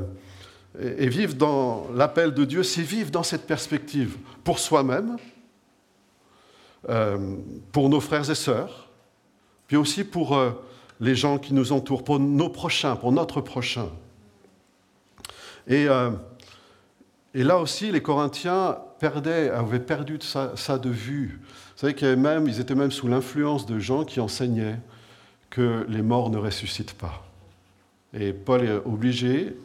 vivre 0.74 1.34
dans 1.34 1.86
l'appel 1.94 2.34
de 2.34 2.44
Dieu, 2.44 2.62
c'est 2.62 2.82
vivre 2.82 3.10
dans 3.10 3.22
cette 3.22 3.46
perspective 3.46 4.16
pour 4.42 4.58
soi-même, 4.58 5.16
euh, 6.88 7.36
pour 7.72 7.88
nos 7.88 8.00
frères 8.00 8.28
et 8.28 8.34
sœurs, 8.34 8.88
puis 9.66 9.76
aussi 9.76 10.04
pour 10.04 10.36
euh, 10.36 10.50
les 11.00 11.14
gens 11.14 11.38
qui 11.38 11.54
nous 11.54 11.72
entourent, 11.72 12.04
pour 12.04 12.18
nos 12.18 12.50
prochains, 12.50 12.94
pour 12.96 13.10
notre 13.10 13.40
prochain. 13.40 13.88
Et, 15.66 15.88
euh, 15.88 16.10
là 17.32 17.58
aussi, 17.58 17.90
les 17.90 18.02
Corinthiens 18.02 18.76
avaient 19.00 19.80
perdu 19.80 20.18
ça, 20.20 20.78
de 20.78 20.90
vue. 20.90 21.40
Vous 21.42 21.80
savez 21.80 21.94
qu'ils 21.94 22.60
étaient 22.60 22.74
même 22.74 22.90
sous 22.90 23.08
l'influence 23.08 23.64
de 23.64 23.78
gens 23.78 24.04
qui 24.04 24.20
enseignaient 24.20 24.78
que 25.54 25.86
les 25.88 26.02
morts 26.02 26.30
ne 26.30 26.38
ressuscitent 26.38 26.94
pas. 26.94 27.24
Et 28.12 28.32
Paul 28.32 28.64
est 28.64 28.74
obligé 28.84 29.56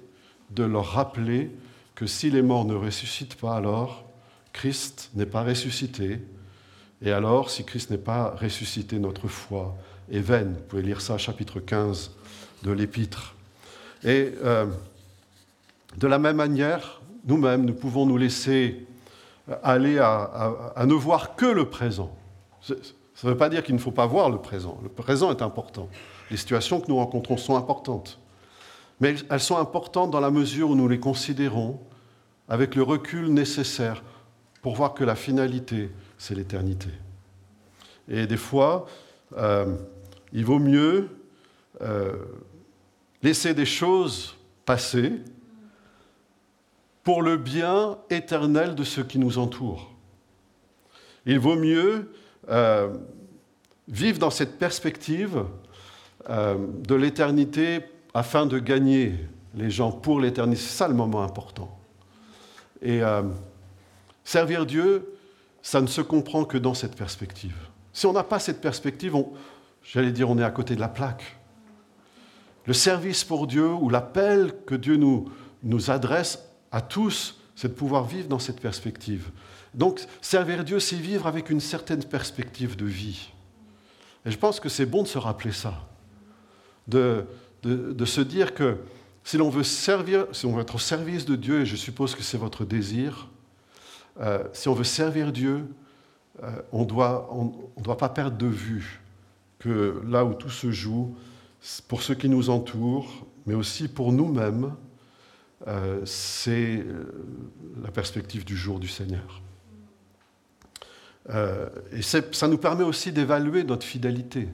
de 0.52 0.63
leur 0.63 0.86
rappeler 0.86 1.49
que 1.95 2.06
si 2.06 2.30
les 2.30 2.43
morts 2.43 2.65
ne 2.65 2.75
ressuscitent 2.75 3.34
pas, 3.34 3.56
alors 3.56 4.06
Christ 4.54 5.10
n'est 5.15 5.25
pas 5.25 5.43
ressuscité. 5.43 6.19
Et 7.02 7.12
alors, 7.12 7.49
si 7.49 7.65
Christ 7.65 7.89
n'est 7.89 7.97
pas 7.97 8.36
ressuscité, 8.39 8.99
notre 8.99 9.28
foi 9.28 9.75
est 10.12 10.19
vaine. 10.19 10.54
Vous 10.54 10.67
pouvez 10.67 10.82
lire 10.84 11.02
ça, 11.02 11.17
chapitre 11.17 11.60
15 11.60 12.12
de 12.62 12.71
l'Épître. 12.71 13.34
Et 14.04 14.32
euh, 14.43 14.67
de 15.97 16.08
la 16.08 16.19
même 16.19 16.36
manière, 16.36 17.02
nous-mêmes, 17.25 17.65
nous 17.65 17.73
pouvons 17.73 18.06
nous 18.06 18.17
laisser 18.17 18.86
aller 19.63 19.97
à, 19.97 20.86
ne 20.86 20.93
voir 20.93 21.36
que 21.36 21.47
le 21.47 21.67
présent. 21.67 22.15
Ça 23.19 23.27
ne 23.27 23.34
veut 23.34 23.38
pas 23.38 23.49
dire 23.49 23.63
qu'il 23.63 23.75
ne 23.75 23.82
faut 23.82 23.91
pas 23.91 24.05
voir 24.05 24.29
le 24.29 24.38
présent. 24.38 24.79
Le 24.82 24.88
présent 24.88 25.29
est 25.29 25.41
important. 25.41 25.89
Les 26.32 26.38
situations 26.38 26.79
que 26.79 26.88
nous 26.88 26.95
rencontrons 26.95 27.36
sont 27.36 27.58
importantes. 27.58 28.17
Mais 29.01 29.15
elles 29.29 29.41
sont 29.41 29.58
importantes 29.58 30.10
dans 30.10 30.21
la 30.21 30.32
mesure 30.32 30.69
où 30.69 30.75
nous 30.75 30.88
les 30.88 31.01
considérons 31.01 31.82
avec 32.47 32.75
le 32.75 32.82
recul 32.82 33.27
nécessaire 33.27 34.03
pour 34.62 34.73
voir 34.75 34.93
que 34.93 35.03
la 35.03 35.15
finalité, 35.15 35.91
c'est 36.17 36.34
l'éternité. 36.34 36.91
Et 38.08 38.25
des 38.25 38.38
fois, 38.38 38.86
euh, 39.36 39.75
il 40.32 40.45
vaut 40.45 40.60
mieux 40.60 41.10
euh, 41.82 42.13
laisser 43.21 43.53
des 43.53 43.65
choses 43.65 44.38
passer 44.63 45.12
pour 47.03 47.21
le 47.21 47.36
bien 47.36 47.97
éternel 48.10 48.75
de 48.75 48.86
ceux 48.86 49.03
qui 49.03 49.19
nous 49.19 49.39
entourent. 49.39 49.91
Il 51.25 51.38
vaut 51.38 51.58
mieux 51.58 52.13
euh, 52.47 52.95
vivre 53.88 54.19
dans 54.19 54.30
cette 54.30 54.58
perspective 54.58 55.43
euh, 56.30 56.58
de 56.88 56.95
l'éternité 56.95 57.82
afin 58.13 58.45
de 58.45 58.60
gagner 58.60 59.15
les 59.56 59.69
gens 59.69 59.91
pour 59.91 60.19
l'éternité. 60.19 60.62
C'est 60.62 60.78
ça 60.78 60.88
le 60.88 60.93
moment 60.93 61.23
important. 61.23 61.80
Et 62.82 63.02
euh, 63.02 63.23
servir 64.23 64.65
Dieu, 64.65 65.15
ça 65.62 65.82
ne 65.82 65.88
se 65.88 66.02
comprend 66.02 66.45
que 66.45 66.58
dans 66.58 66.73
cette 66.73 66.95
perspective. 66.95 67.56
Si 67.93 68.06
on 68.06 68.13
n'a 68.13 68.23
pas 68.23 68.39
cette 68.39 68.62
perspective, 68.62 69.15
j'allais 69.84 70.12
dire, 70.12 70.30
on 70.30 70.38
est 70.38 70.43
à 70.43 70.52
côté 70.52 70.75
de 70.75 70.80
la 70.80 70.88
plaque. 70.88 71.38
Le 72.65 72.73
service 72.73 73.23
pour 73.23 73.47
Dieu 73.47 73.67
ou 73.67 73.89
l'appel 73.89 74.54
que 74.65 74.75
Dieu 74.75 74.95
nous, 74.95 75.30
nous 75.63 75.89
adresse 75.91 76.47
à 76.71 76.82
tous, 76.82 77.39
c'est 77.56 77.69
de 77.69 77.73
pouvoir 77.73 78.06
vivre 78.06 78.28
dans 78.28 78.39
cette 78.39 78.62
perspective. 78.62 79.32
Donc, 79.73 80.01
servir 80.21 80.63
Dieu, 80.63 80.79
c'est 80.79 80.95
vivre 80.95 81.27
avec 81.27 81.49
une 81.49 81.60
certaine 81.60 82.03
perspective 82.03 82.75
de 82.75 82.86
vie. 82.86 83.29
Et 84.25 84.32
je 84.32 84.38
pense 84.38 84.60
que 84.60 84.69
c'est 84.69 84.86
bon 84.86 85.03
de 85.03 85.08
se 85.08 85.17
rappeler 85.17 85.51
ça, 85.51 85.88
de, 86.88 87.25
se 87.63 88.21
dire 88.21 88.53
que 88.53 88.77
si 89.23 89.38
l'on 89.38 89.49
veut 89.49 89.63
on 90.43 90.53
veut 90.53 90.62
être 90.62 90.75
au 90.75 90.79
service 90.79 91.25
de 91.25 91.36
Dieu, 91.36 91.62
et 91.62 91.65
je 91.65 91.75
suppose 91.75 92.15
que 92.15 92.23
c'est 92.23 92.38
votre 92.38 92.65
désir, 92.65 93.29
euh, 94.19 94.43
si 94.53 94.67
on 94.67 94.73
veut 94.73 94.84
servir 94.84 95.32
Dieu, 95.32 95.65
euh, 96.43 96.49
on 96.71 96.82
ne 96.82 97.84
doit 97.84 97.97
pas 97.97 98.10
perdre 98.10 98.38
de 98.38 98.47
vue 98.47 99.01
que 99.60 100.01
là 100.05 100.25
où 100.25 100.34
tout 100.34 100.49
se 100.49 100.71
joue, 100.71 101.15
pour 101.88 102.01
ceux 102.01 102.15
qui 102.15 102.29
nous 102.29 102.49
entourent, 102.49 103.25
mais 103.45 103.53
aussi 103.53 103.88
pour 103.88 104.12
nous-mêmes, 104.12 104.73
euh, 105.67 105.99
c'est 106.05 106.86
la 107.84 107.91
perspective 107.91 108.45
du 108.45 108.55
jour 108.55 108.79
du 108.79 108.88
Seigneur. 108.88 109.41
Euh, 111.29 111.69
et 111.91 112.01
ça 112.01 112.47
nous 112.47 112.57
permet 112.57 112.83
aussi 112.83 113.11
d'évaluer 113.11 113.63
notre 113.63 113.85
fidélité. 113.85 114.49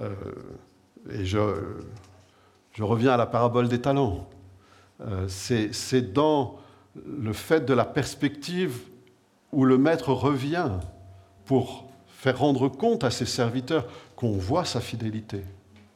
Euh, 0.00 0.14
et 1.10 1.24
je, 1.24 1.38
reviens 2.78 3.12
à 3.12 3.16
la 3.16 3.26
parabole 3.26 3.68
des 3.68 3.80
talents. 3.80 4.28
Euh, 5.02 5.26
c'est 5.28 6.12
dans 6.12 6.58
le 7.06 7.32
fait 7.32 7.64
de 7.64 7.74
la 7.74 7.84
perspective 7.84 8.80
où 9.52 9.64
le 9.64 9.76
maître 9.76 10.12
revient 10.12 10.70
pour 11.44 11.88
faire 12.08 12.38
rendre 12.38 12.68
compte 12.68 13.04
à 13.04 13.10
ses 13.10 13.26
serviteurs 13.26 13.86
qu'on 14.16 14.32
voit 14.32 14.64
sa 14.64 14.80
fidélité, 14.80 15.42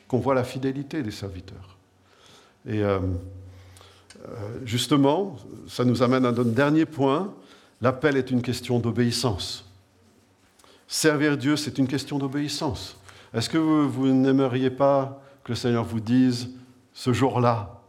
qu'on 0.08 0.18
voit 0.18 0.34
la 0.34 0.44
fidélité 0.44 1.02
des 1.02 1.10
serviteurs. 1.10 1.78
Et 2.66 2.82
justement, 4.64 5.36
ça 5.68 5.84
nous 5.84 6.02
amène 6.02 6.24
à 6.24 6.32
notre 6.32 6.50
dernier 6.50 6.86
point. 6.86 7.34
L'appel 7.84 8.16
est 8.16 8.30
une 8.30 8.40
question 8.40 8.78
d'obéissance. 8.78 9.70
Servir 10.88 11.36
Dieu, 11.36 11.54
c'est 11.54 11.76
une 11.76 11.86
question 11.86 12.18
d'obéissance. 12.18 12.96
Est-ce 13.34 13.50
que 13.50 13.58
vous, 13.58 14.06
n'aimeriez 14.06 14.70
pas 14.70 15.22
que 15.44 15.52
le 15.52 15.54
Seigneur 15.54 15.84
vous 15.84 16.00
dise, 16.00 16.48
ce 16.94 17.12
jour-là, 17.12 17.82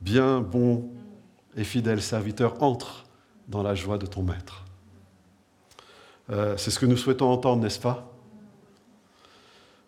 bien, 0.00 0.40
bon 0.40 0.88
et 1.56 1.64
fidèle 1.64 2.00
serviteur, 2.00 2.62
entre 2.62 3.06
dans 3.48 3.64
la 3.64 3.74
joie 3.74 3.98
de 3.98 4.06
ton 4.06 4.22
Maître 4.22 4.64
euh, 6.30 6.56
C'est 6.56 6.70
ce 6.70 6.78
que 6.78 6.86
nous 6.86 6.96
souhaitons 6.96 7.28
entendre, 7.28 7.60
n'est-ce 7.60 7.80
pas? 7.80 8.08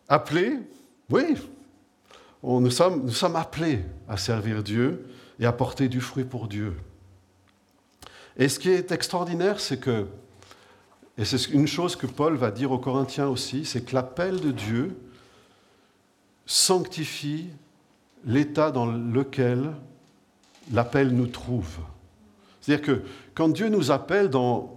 Appelés, 0.08 0.58
oui, 1.08 1.36
nous 2.42 2.70
sommes 2.72 3.36
appelés 3.36 3.84
à 4.08 4.16
servir 4.16 4.64
Dieu 4.64 5.08
et 5.38 5.46
à 5.46 5.52
porter 5.52 5.88
du 5.88 6.00
fruit 6.00 6.24
pour 6.24 6.48
Dieu. 6.48 6.74
Et 8.38 8.48
ce 8.48 8.58
qui 8.58 8.70
est 8.70 8.92
extraordinaire, 8.92 9.60
c'est 9.60 9.78
que, 9.78 10.06
et 11.16 11.24
c'est 11.24 11.48
une 11.48 11.66
chose 11.66 11.96
que 11.96 12.06
Paul 12.06 12.36
va 12.36 12.50
dire 12.50 12.70
aux 12.72 12.78
Corinthiens 12.78 13.28
aussi, 13.28 13.64
c'est 13.64 13.82
que 13.82 13.94
l'appel 13.94 14.40
de 14.40 14.50
Dieu 14.50 14.96
sanctifie 16.44 17.48
l'état 18.26 18.70
dans 18.70 18.86
lequel 18.86 19.72
l'appel 20.72 21.10
nous 21.10 21.26
trouve. 21.26 21.78
C'est-à-dire 22.60 22.84
que 22.84 23.02
quand 23.34 23.48
Dieu 23.48 23.68
nous 23.68 23.90
appelle, 23.90 24.28
dans, 24.28 24.76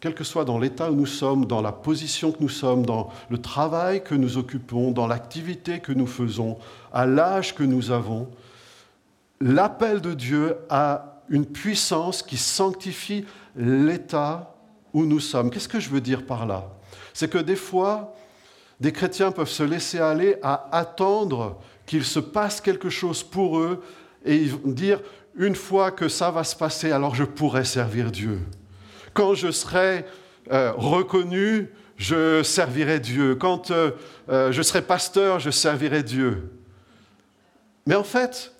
quel 0.00 0.14
que 0.14 0.24
soit 0.24 0.44
dans 0.44 0.58
l'état 0.58 0.90
où 0.90 0.94
nous 0.94 1.06
sommes, 1.06 1.44
dans 1.44 1.60
la 1.60 1.72
position 1.72 2.32
que 2.32 2.40
nous 2.40 2.48
sommes, 2.48 2.86
dans 2.86 3.10
le 3.28 3.38
travail 3.38 4.02
que 4.02 4.14
nous 4.14 4.38
occupons, 4.38 4.92
dans 4.92 5.06
l'activité 5.06 5.80
que 5.80 5.92
nous 5.92 6.06
faisons, 6.06 6.58
à 6.92 7.04
l'âge 7.04 7.54
que 7.54 7.64
nous 7.64 7.90
avons, 7.90 8.28
l'appel 9.40 10.00
de 10.00 10.14
Dieu 10.14 10.56
a 10.70 11.15
une 11.28 11.46
puissance 11.46 12.22
qui 12.22 12.36
sanctifie 12.36 13.24
l'état 13.56 14.54
où 14.92 15.04
nous 15.04 15.20
sommes. 15.20 15.50
Qu'est-ce 15.50 15.68
que 15.68 15.80
je 15.80 15.90
veux 15.90 16.00
dire 16.00 16.24
par 16.24 16.46
là? 16.46 16.70
C'est 17.12 17.28
que 17.28 17.38
des 17.38 17.56
fois, 17.56 18.14
des 18.80 18.92
chrétiens 18.92 19.32
peuvent 19.32 19.48
se 19.48 19.62
laisser 19.62 19.98
aller 19.98 20.36
à 20.42 20.68
attendre 20.72 21.60
qu'il 21.86 22.04
se 22.04 22.20
passe 22.20 22.60
quelque 22.60 22.90
chose 22.90 23.22
pour 23.22 23.58
eux 23.58 23.82
et 24.24 24.46
dire, 24.64 25.00
une 25.36 25.54
fois 25.54 25.90
que 25.90 26.08
ça 26.08 26.30
va 26.30 26.44
se 26.44 26.56
passer, 26.56 26.90
alors 26.90 27.14
je 27.14 27.24
pourrai 27.24 27.64
servir 27.64 28.10
Dieu. 28.10 28.40
quand 29.14 29.34
je 29.34 29.50
serai 29.50 30.04
euh, 30.52 30.72
reconnu, 30.76 31.70
je 31.96 32.42
servirai 32.42 33.00
Dieu. 33.00 33.34
Quand 33.34 33.70
euh, 33.70 33.92
euh, 34.28 34.52
je 34.52 34.62
serai 34.62 34.82
pasteur, 34.82 35.40
je 35.40 35.50
servirai 35.50 36.02
Dieu. 36.02 36.50
Mais 37.86 37.94
en 37.94 38.04
fait, 38.04 38.52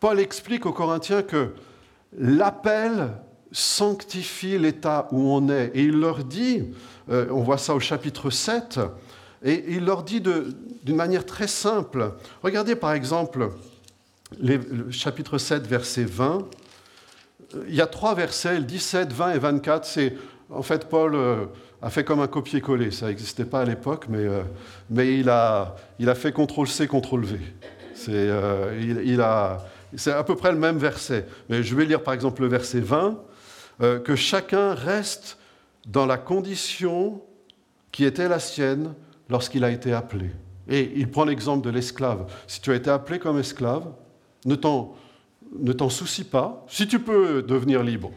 Paul 0.00 0.18
explique 0.20 0.64
aux 0.64 0.72
Corinthiens 0.72 1.22
que 1.22 1.52
l'appel 2.16 3.10
sanctifie 3.50 4.58
l'état 4.58 5.08
où 5.12 5.32
on 5.32 5.48
est. 5.48 5.72
Et 5.74 5.84
il 5.84 5.98
leur 5.98 6.24
dit, 6.24 6.64
on 7.08 7.42
voit 7.42 7.58
ça 7.58 7.74
au 7.74 7.80
chapitre 7.80 8.30
7, 8.30 8.80
et 9.42 9.64
il 9.68 9.84
leur 9.84 10.02
dit 10.02 10.20
d'une 10.20 10.96
manière 10.96 11.24
très 11.24 11.46
simple. 11.46 12.12
Regardez 12.42 12.74
par 12.74 12.92
exemple 12.92 13.50
le 14.40 14.90
chapitre 14.90 15.38
7, 15.38 15.66
verset 15.66 16.04
20. 16.04 16.46
Il 17.68 17.74
y 17.74 17.80
a 17.80 17.86
trois 17.86 18.14
versets, 18.14 18.60
17, 18.60 19.12
20 19.12 19.34
et 19.34 19.38
24. 19.38 19.84
C'est 19.84 20.14
en 20.50 20.62
fait 20.62 20.88
Paul 20.88 21.14
euh, 21.14 21.46
a 21.80 21.90
fait 21.90 22.04
comme 22.04 22.20
un 22.20 22.26
copier-coller. 22.26 22.90
Ça 22.90 23.06
n'existait 23.06 23.44
pas 23.44 23.60
à 23.60 23.64
l'époque, 23.64 24.06
mais, 24.08 24.18
euh, 24.18 24.42
il, 24.90 25.28
a, 25.28 25.76
a 26.00 26.14
fait 26.14 26.32
CTRL-C, 26.32 26.88
CTRL-V. 26.88 27.38
Euh, 28.08 29.02
il, 29.04 29.20
c'est 29.96 30.12
à 30.12 30.22
peu 30.24 30.36
près 30.36 30.52
le 30.52 30.58
même 30.58 30.78
verset. 30.78 31.26
Mais 31.48 31.62
je 31.62 31.74
vais 31.74 31.84
lire 31.84 32.02
par 32.02 32.14
exemple 32.14 32.42
le 32.42 32.48
verset 32.48 32.80
20, 32.80 33.22
que 34.04 34.16
chacun 34.16 34.74
reste 34.74 35.38
dans 35.86 36.04
la 36.04 36.18
condition 36.18 37.22
qui 37.92 38.04
était 38.04 38.28
la 38.28 38.38
sienne 38.38 38.94
lorsqu'il 39.28 39.64
a 39.64 39.70
été 39.70 39.92
appelé. 39.92 40.30
Et 40.68 40.92
il 40.96 41.10
prend 41.10 41.24
l'exemple 41.24 41.64
de 41.64 41.70
l'esclave. 41.70 42.30
Si 42.46 42.60
tu 42.60 42.70
as 42.72 42.74
été 42.74 42.90
appelé 42.90 43.18
comme 43.18 43.38
esclave, 43.38 43.86
ne 44.44 44.54
t'en, 44.54 44.94
ne 45.58 45.72
t'en 45.72 45.88
soucie 45.88 46.24
pas. 46.24 46.64
Si 46.68 46.86
tu 46.86 46.98
peux 46.98 47.42
devenir 47.42 47.82
libre, 47.82 48.12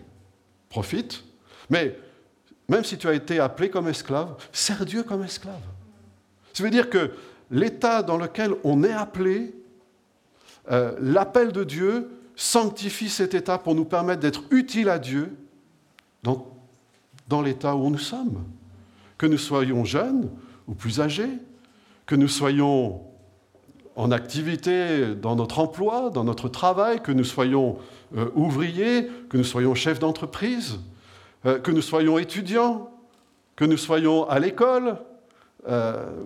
profite. 0.70 1.24
Mais 1.70 1.98
même 2.68 2.84
si 2.84 2.98
tu 2.98 3.08
as 3.08 3.14
été 3.14 3.40
appelé 3.40 3.70
comme 3.70 3.88
esclave, 3.88 4.36
sers 4.52 4.86
Dieu 4.86 5.04
comme 5.04 5.24
esclave. 5.24 5.62
Ça 6.54 6.64
veut 6.64 6.70
dire 6.70 6.90
que 6.90 7.12
l'état 7.50 8.04
dans 8.04 8.18
lequel 8.18 8.54
on 8.64 8.84
est 8.84 8.92
appelé, 8.92 9.54
euh, 10.70 10.96
l'appel 11.02 11.52
de 11.52 11.64
Dieu 11.64 12.10
sanctifie 12.36 13.10
cet 13.10 13.34
état 13.34 13.58
pour 13.58 13.76
nous 13.76 13.86
permettre 13.86 14.22
d'être 14.22 14.44
utiles 14.52 14.90
à 14.90 15.00
Dieu 15.00 15.36
dans, 16.24 17.42
l'état 17.42 17.76
où 17.76 17.90
nous 17.90 17.98
sommes. 17.98 18.44
Que 19.18 19.26
nous 19.26 19.38
soyons 19.38 19.86
jeunes 19.86 20.30
ou 20.68 20.74
plus 20.74 21.02
âgés, 21.02 21.30
que 22.06 22.16
nous 22.16 22.28
soyons 22.28 23.02
en 23.96 24.12
activité 24.12 25.16
dans 25.16 25.36
notre 25.36 25.60
emploi, 25.60 26.10
dans 26.10 26.24
notre 26.24 26.48
travail, 26.48 27.02
que 27.02 27.12
nous 27.12 27.24
soyons 27.24 27.78
euh, 28.16 28.30
ouvriers, 28.36 29.08
que 29.30 29.38
nous 29.38 29.44
soyons 29.44 29.76
chefs 29.76 30.00
d'entreprise, 30.00 30.80
euh, 31.46 31.60
que 31.60 31.72
nous 31.72 31.82
soyons 31.82 32.18
étudiants, 32.18 32.92
que 33.56 33.66
nous 33.66 33.78
soyons 33.78 34.28
à 34.30 34.40
l'école 34.40 34.98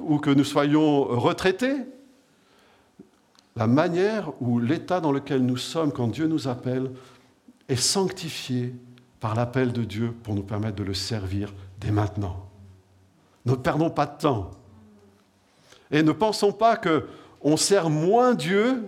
ou 0.07 0.17
que 0.19 0.29
nous 0.29 0.45
soyons 0.45 1.03
retraités. 1.03 1.75
La 3.57 3.67
manière 3.67 4.31
ou 4.41 4.59
l'état 4.59 4.99
dans 4.99 5.13
lequel 5.13 5.45
nous 5.45 5.57
sommes 5.57 5.93
quand 5.93 6.07
Dieu 6.07 6.27
nous 6.27 6.47
appelle 6.47 6.91
est 7.69 7.77
sanctifié 7.77 8.75
par 9.21 9.33
l'appel 9.33 9.71
de 9.71 9.83
Dieu 9.83 10.13
pour 10.23 10.35
nous 10.35 10.43
permettre 10.43 10.75
de 10.75 10.83
le 10.83 10.93
servir 10.93 11.53
dès 11.79 11.91
maintenant. 11.91 12.49
Ne 13.45 13.55
perdons 13.55 13.89
pas 13.89 14.07
de 14.07 14.17
temps. 14.17 14.51
Et 15.89 16.03
ne 16.03 16.11
pensons 16.11 16.51
pas 16.51 16.75
que 16.75 17.07
on 17.41 17.55
sert 17.55 17.89
moins 17.89 18.33
Dieu 18.33 18.83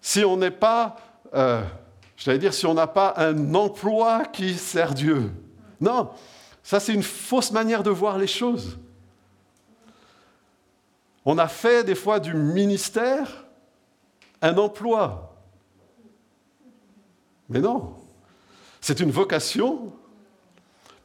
si 0.00 0.24
on 0.24 0.36
n'est 0.36 0.50
pas, 0.50 0.96
euh, 1.34 1.62
j'allais 2.16 2.38
dire, 2.38 2.54
si 2.54 2.64
on 2.64 2.74
n'a 2.74 2.86
pas 2.86 3.14
un 3.16 3.54
emploi 3.54 4.24
qui 4.24 4.54
sert 4.54 4.94
Dieu. 4.94 5.30
Non, 5.80 6.10
ça 6.62 6.80
c'est 6.80 6.94
une 6.94 7.02
fausse 7.02 7.50
manière 7.52 7.82
de 7.82 7.90
voir 7.90 8.16
les 8.16 8.28
choses. 8.28 8.78
On 11.26 11.38
a 11.38 11.48
fait 11.48 11.84
des 11.84 11.96
fois 11.96 12.20
du 12.20 12.32
ministère 12.34 13.44
un 14.40 14.56
emploi. 14.56 15.36
Mais 17.48 17.60
non, 17.60 17.96
c'est 18.80 19.00
une 19.00 19.10
vocation, 19.10 19.92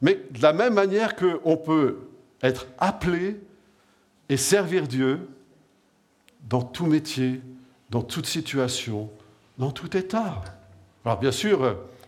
mais 0.00 0.20
de 0.30 0.40
la 0.40 0.52
même 0.52 0.74
manière 0.74 1.16
qu'on 1.16 1.56
peut 1.56 2.08
être 2.40 2.66
appelé 2.78 3.40
et 4.28 4.36
servir 4.36 4.86
Dieu, 4.86 5.28
dans 6.48 6.62
tout 6.62 6.86
métier, 6.86 7.40
dans 7.90 8.02
toute 8.02 8.26
situation, 8.26 9.10
dans 9.58 9.70
tout 9.70 9.96
état. 9.96 10.40
Alors 11.04 11.18
bien 11.18 11.32
sûr, 11.32 11.58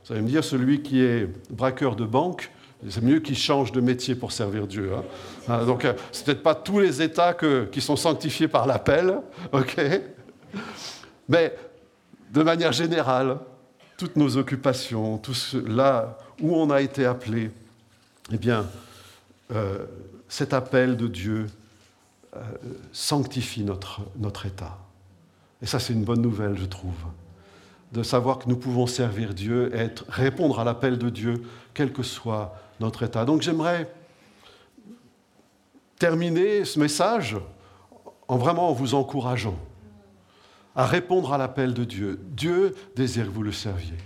vous 0.04 0.12
allez 0.12 0.22
me 0.22 0.28
dire, 0.28 0.44
celui 0.44 0.82
qui 0.82 1.00
est 1.00 1.28
braqueur 1.50 1.96
de 1.96 2.04
banque, 2.04 2.50
c'est 2.88 3.02
mieux 3.02 3.20
qu'il 3.20 3.36
change 3.36 3.72
de 3.72 3.80
métier 3.80 4.14
pour 4.14 4.32
servir 4.32 4.66
Dieu. 4.66 4.92
Hein. 4.94 5.02
Ah, 5.48 5.64
donc, 5.64 5.84
euh, 5.84 5.94
ce 6.12 6.20
n'est 6.20 6.24
peut-être 6.26 6.42
pas 6.42 6.54
tous 6.54 6.80
les 6.80 7.02
États 7.02 7.34
qui 7.70 7.80
sont 7.80 7.96
sanctifiés 7.96 8.48
par 8.48 8.66
l'appel, 8.66 9.20
ok? 9.52 9.80
Mais 11.28 11.56
de 12.32 12.42
manière 12.42 12.72
générale, 12.72 13.38
toutes 13.96 14.16
nos 14.16 14.36
occupations, 14.36 15.18
tout 15.18 15.34
là 15.66 16.18
où 16.40 16.56
on 16.56 16.70
a 16.70 16.80
été 16.80 17.06
appelé, 17.06 17.50
eh 18.32 18.36
bien, 18.36 18.66
euh, 19.52 19.78
cet 20.28 20.52
appel 20.52 20.96
de 20.96 21.06
Dieu 21.06 21.46
euh, 22.34 22.40
sanctifie 22.92 23.62
notre, 23.62 24.00
notre 24.18 24.46
état. 24.46 24.78
Et 25.62 25.66
ça, 25.66 25.78
c'est 25.78 25.92
une 25.92 26.04
bonne 26.04 26.22
nouvelle, 26.22 26.58
je 26.58 26.64
trouve, 26.64 26.92
de 27.92 28.02
savoir 28.02 28.38
que 28.38 28.48
nous 28.48 28.56
pouvons 28.56 28.86
servir 28.86 29.32
Dieu, 29.32 29.74
être, 29.74 30.04
répondre 30.08 30.58
à 30.58 30.64
l'appel 30.64 30.98
de 30.98 31.08
Dieu, 31.08 31.42
quel 31.72 31.92
que 31.92 32.02
soit 32.02 32.56
notre 32.80 33.02
état. 33.02 33.24
Donc 33.24 33.42
j'aimerais 33.42 33.92
terminer 35.98 36.64
ce 36.64 36.78
message 36.78 37.36
en 38.28 38.36
vraiment 38.36 38.72
vous 38.72 38.94
encourageant 38.94 39.56
à 40.76 40.86
répondre 40.86 41.32
à 41.32 41.38
l'appel 41.38 41.72
de 41.72 41.84
Dieu. 41.84 42.20
Dieu 42.30 42.74
désire 42.96 43.26
que 43.26 43.30
vous 43.30 43.42
le 43.42 43.52
serviez. 43.52 43.98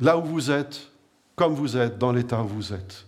Là 0.00 0.18
où 0.18 0.24
vous 0.24 0.50
êtes, 0.50 0.88
comme 1.36 1.54
vous 1.54 1.76
êtes, 1.76 1.98
dans 1.98 2.12
l'état 2.12 2.42
où 2.42 2.48
vous 2.48 2.72
êtes. 2.72 3.06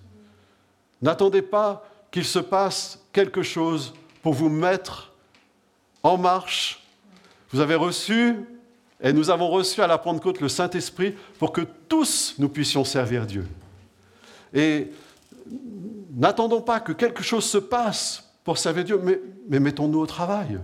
N'attendez 1.03 1.43
pas 1.43 1.85
qu'il 2.11 2.25
se 2.25 2.39
passe 2.39 3.01
quelque 3.13 3.43
chose 3.43 3.93
pour 4.23 4.35
vous 4.35 4.49
mettre 4.49 5.13
en 6.03 6.17
marche. 6.17 6.83
Vous 7.51 7.61
avez 7.61 7.75
reçu, 7.75 8.37
et 9.01 9.13
nous 9.13 9.31
avons 9.31 9.49
reçu 9.49 9.83
à 9.83 9.87
la 9.87 9.99
Pentecôte 9.99 10.41
le 10.41 10.49
Saint-Esprit 10.49 11.15
pour 11.39 11.53
que 11.53 11.63
tous 11.89 12.35
nous 12.39 12.49
puissions 12.49 12.85
servir 12.85 13.27
Dieu. 13.27 13.47
Et 14.55 14.91
n'attendons 16.15 16.61
pas 16.61 16.81
que 16.81 16.93
quelque 16.93 17.23
chose 17.23 17.45
se 17.45 17.59
passe 17.59 18.31
pour 18.45 18.59
servir 18.59 18.85
Dieu, 18.85 19.01
mais, 19.49 19.61
mettons-nous 19.61 19.99
au 19.99 20.07
travail. 20.07 20.59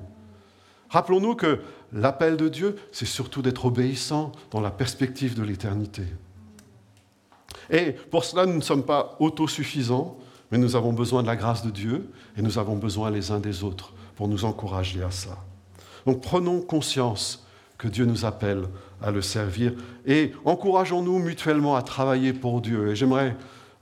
Rappelons-nous 0.88 1.35
que 1.35 1.61
l'appel 1.92 2.37
de 2.37 2.49
Dieu, 2.49 2.77
c'est 2.92 3.07
surtout 3.07 3.42
d'être 3.42 3.64
obéissant 3.64 4.33
dans 4.51 4.61
la 4.61 4.71
perspective 4.71 5.35
de 5.35 5.42
l'éternité. 5.42 6.05
Et 7.71 7.92
pour 7.92 8.25
cela, 8.25 8.47
nous 8.47 8.55
ne 8.55 8.61
sommes 8.61 8.85
pas 8.85 9.16
autosuffisants, 9.18 10.16
mais 10.51 10.59
nous 10.59 10.77
avons 10.77 10.92
besoin 10.92 11.23
de 11.23 11.27
la 11.27 11.37
grâce 11.37 11.64
de 11.64 11.71
Dieu 11.71 12.11
et 12.37 12.42
nous 12.42 12.59
avons 12.59 12.77
besoin 12.77 13.11
les 13.11 13.31
uns 13.31 13.40
des 13.40 13.64
autres 13.64 13.95
pour 14.16 14.29
nous 14.29 14.45
encourager 14.45 15.03
à 15.03 15.11
ça. 15.11 15.38
Donc 16.07 16.21
prenons 16.21 16.61
conscience 16.61 17.47
que 17.79 17.88
Dieu 17.88 18.05
nous 18.05 18.25
appelle 18.25 18.64
à 19.03 19.11
le 19.11 19.23
servir 19.23 19.73
et 20.07 20.33
encourageons-nous 20.45 21.18
mutuellement 21.18 21.75
à 21.75 21.83
travailler 21.83 22.33
pour 22.33 22.61
Dieu. 22.61 22.90
Et 22.90 22.97
j'aimerais 22.97 23.35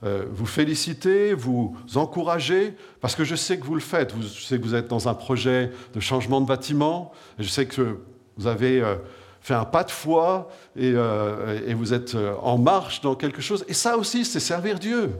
euh, 0.03 0.25
vous 0.31 0.47
féliciter, 0.47 1.33
vous 1.33 1.77
encourager, 1.95 2.75
parce 3.01 3.15
que 3.15 3.23
je 3.23 3.35
sais 3.35 3.59
que 3.59 3.65
vous 3.65 3.75
le 3.75 3.81
faites. 3.81 4.13
je 4.19 4.43
sais 4.43 4.57
que 4.57 4.63
vous 4.63 4.73
êtes 4.73 4.87
dans 4.87 5.07
un 5.07 5.13
projet 5.13 5.71
de 5.93 5.99
changement 5.99 6.41
de 6.41 6.47
bâtiment, 6.47 7.11
je 7.37 7.47
sais 7.47 7.67
que 7.67 7.99
vous 8.35 8.47
avez 8.47 8.81
euh, 8.81 8.95
fait 9.41 9.53
un 9.53 9.65
pas 9.65 9.83
de 9.83 9.91
foi 9.91 10.49
et, 10.75 10.91
euh, 10.95 11.71
vous 11.75 11.93
êtes 11.93 12.17
en 12.41 12.57
marche 12.57 13.01
dans 13.01 13.15
quelque 13.15 13.41
chose. 13.41 13.63
Et 13.67 13.73
ça 13.73 13.95
aussi, 13.97 14.25
c'est 14.25 14.39
servir 14.39 14.79
Dieu. 14.79 15.11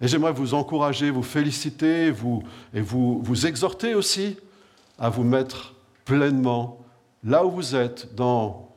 Et 0.00 0.08
j'aimerais 0.08 0.32
vous 0.32 0.54
encourager, 0.54 1.10
vous 1.10 1.22
féliciter 1.22 2.06
et 2.06 2.80
vous 2.80 3.46
exhorter 3.46 3.94
aussi 3.94 4.36
à 4.98 5.10
vous 5.10 5.24
mettre 5.24 5.74
pleinement 6.04 6.80
là 7.22 7.44
où 7.44 7.50
vous 7.50 7.76
êtes, 7.76 8.14
dans 8.14 8.68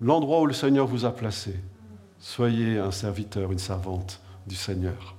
l'endroit 0.00 0.40
où 0.40 0.46
le 0.46 0.52
Seigneur 0.52 0.86
vous 0.86 1.04
a 1.04 1.10
placé. 1.10 1.54
Soyez 2.18 2.78
un 2.78 2.92
serviteur, 2.92 3.50
une 3.50 3.58
servante 3.58 4.21
du 4.46 4.54
Seigneur. 4.54 5.14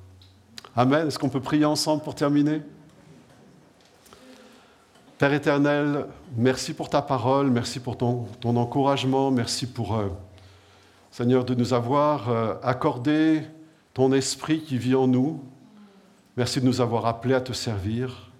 Amen. 0.76 1.07
Est-ce 1.07 1.19
qu'on 1.19 1.30
peut 1.30 1.39
prier 1.39 1.65
ensemble 1.65 2.03
pour 2.03 2.15
terminer? 2.15 2.61
Père 5.17 5.34
éternel, 5.34 6.07
merci 6.36 6.74
pour 6.74 6.89
ta 6.89 7.01
parole, 7.01 7.49
merci 7.49 7.80
pour 7.80 7.97
ton, 7.97 8.28
encouragement, 8.43 9.32
merci 9.32 9.67
pour, 9.67 9.95
euh, 9.95 10.09
Seigneur, 11.11 11.45
de 11.45 11.53
nous 11.53 11.74
avoir 11.74 12.30
euh, 12.30 12.55
accordé 12.63 13.43
ton 13.93 14.11
esprit 14.11 14.61
qui 14.61 14.78
vit 14.78 14.95
en 14.95 15.07
nous. 15.07 15.41
Merci 16.36 16.59
de 16.59 16.65
nous 16.65 16.82
avoir 16.82 17.05
appelés 17.05 17.36
à 17.36 17.41
te 17.41 17.53
servir. 17.53 18.32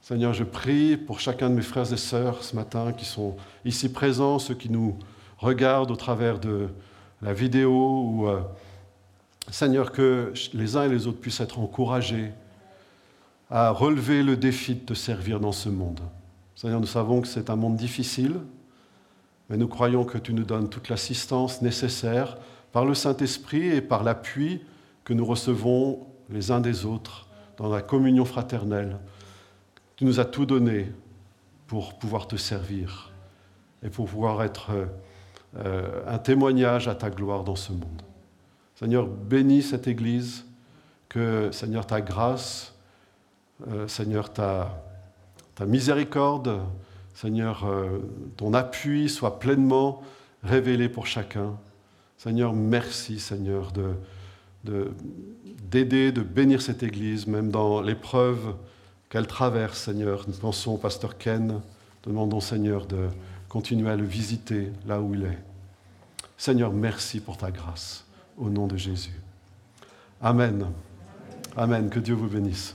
Seigneur, 0.00 0.32
je 0.32 0.44
prie 0.44 0.96
pour 0.96 1.20
chacun 1.20 1.50
de 1.50 1.54
mes 1.54 1.62
frères 1.62 1.92
et 1.92 1.96
sœurs 1.96 2.44
ce 2.44 2.54
matin 2.54 2.92
qui 2.92 3.04
sont 3.04 3.36
ici 3.64 3.92
présents, 3.92 4.38
ceux 4.38 4.54
qui 4.54 4.70
nous 4.70 4.96
regardent 5.38 5.90
au 5.90 5.96
travers 5.96 6.38
de 6.38 6.68
la 7.20 7.32
vidéo 7.32 8.04
ou, 8.04 8.28
euh, 8.28 8.40
Seigneur, 9.52 9.92
que 9.92 10.32
les 10.54 10.76
uns 10.78 10.84
et 10.84 10.88
les 10.88 11.06
autres 11.06 11.20
puissent 11.20 11.40
être 11.40 11.58
encouragés 11.58 12.32
à 13.50 13.70
relever 13.70 14.22
le 14.22 14.34
défi 14.34 14.74
de 14.74 14.80
te 14.80 14.94
servir 14.94 15.40
dans 15.40 15.52
ce 15.52 15.68
monde. 15.68 16.00
Seigneur, 16.56 16.80
nous 16.80 16.86
savons 16.86 17.20
que 17.20 17.28
c'est 17.28 17.50
un 17.50 17.56
monde 17.56 17.76
difficile, 17.76 18.36
mais 19.50 19.58
nous 19.58 19.68
croyons 19.68 20.04
que 20.04 20.16
tu 20.16 20.32
nous 20.32 20.44
donnes 20.44 20.70
toute 20.70 20.88
l'assistance 20.88 21.60
nécessaire 21.60 22.38
par 22.72 22.86
le 22.86 22.94
Saint-Esprit 22.94 23.66
et 23.66 23.82
par 23.82 24.04
l'appui 24.04 24.62
que 25.04 25.12
nous 25.12 25.26
recevons 25.26 26.06
les 26.30 26.50
uns 26.50 26.60
des 26.60 26.86
autres 26.86 27.28
dans 27.58 27.68
la 27.68 27.82
communion 27.82 28.24
fraternelle. 28.24 28.96
Tu 29.96 30.06
nous 30.06 30.18
as 30.18 30.24
tout 30.24 30.46
donné 30.46 30.90
pour 31.66 31.98
pouvoir 31.98 32.26
te 32.26 32.36
servir 32.36 33.12
et 33.82 33.90
pour 33.90 34.06
pouvoir 34.06 34.42
être 34.44 34.70
euh, 35.58 36.02
un 36.06 36.18
témoignage 36.18 36.88
à 36.88 36.94
ta 36.94 37.10
gloire 37.10 37.44
dans 37.44 37.56
ce 37.56 37.72
monde. 37.72 38.02
Seigneur, 38.82 39.06
bénis 39.06 39.62
cette 39.62 39.86
Église, 39.86 40.44
que 41.08 41.52
Seigneur, 41.52 41.86
ta 41.86 42.00
grâce, 42.00 42.74
euh, 43.68 43.86
Seigneur, 43.86 44.32
ta, 44.32 44.76
miséricorde, 45.64 46.58
Seigneur, 47.14 47.64
euh, 47.64 48.00
ton 48.36 48.54
appui 48.54 49.08
soit 49.08 49.38
pleinement 49.38 50.02
révélé 50.42 50.88
pour 50.88 51.06
chacun. 51.06 51.56
Seigneur, 52.18 52.54
merci, 52.54 53.20
Seigneur, 53.20 53.70
de, 53.70 54.90
d'aider, 55.70 56.10
de, 56.10 56.22
bénir 56.22 56.60
cette 56.60 56.82
Église, 56.82 57.28
même 57.28 57.52
dans 57.52 57.82
l'épreuve 57.82 58.56
qu'elle 59.10 59.28
traverse, 59.28 59.78
Seigneur. 59.78 60.24
Nous 60.26 60.34
pensons 60.34 60.72
au 60.72 60.78
pasteur 60.78 61.18
Ken, 61.18 61.60
demandons, 62.02 62.40
Seigneur, 62.40 62.86
de 62.86 63.06
continuer 63.48 63.90
à 63.90 63.96
le 63.96 64.04
visiter 64.04 64.72
là 64.88 65.00
où 65.00 65.14
il 65.14 65.22
est. 65.22 65.38
Seigneur, 66.36 66.72
merci 66.72 67.20
pour 67.20 67.36
ta 67.36 67.52
grâce, 67.52 68.04
au 68.36 68.48
nom 68.48 68.66
de 68.66 68.76
Jésus. 68.76 69.20
Amen. 70.20 70.66
Amen. 71.56 71.90
Que 71.90 71.98
Dieu 71.98 72.14
vous 72.14 72.28
bénisse. 72.28 72.74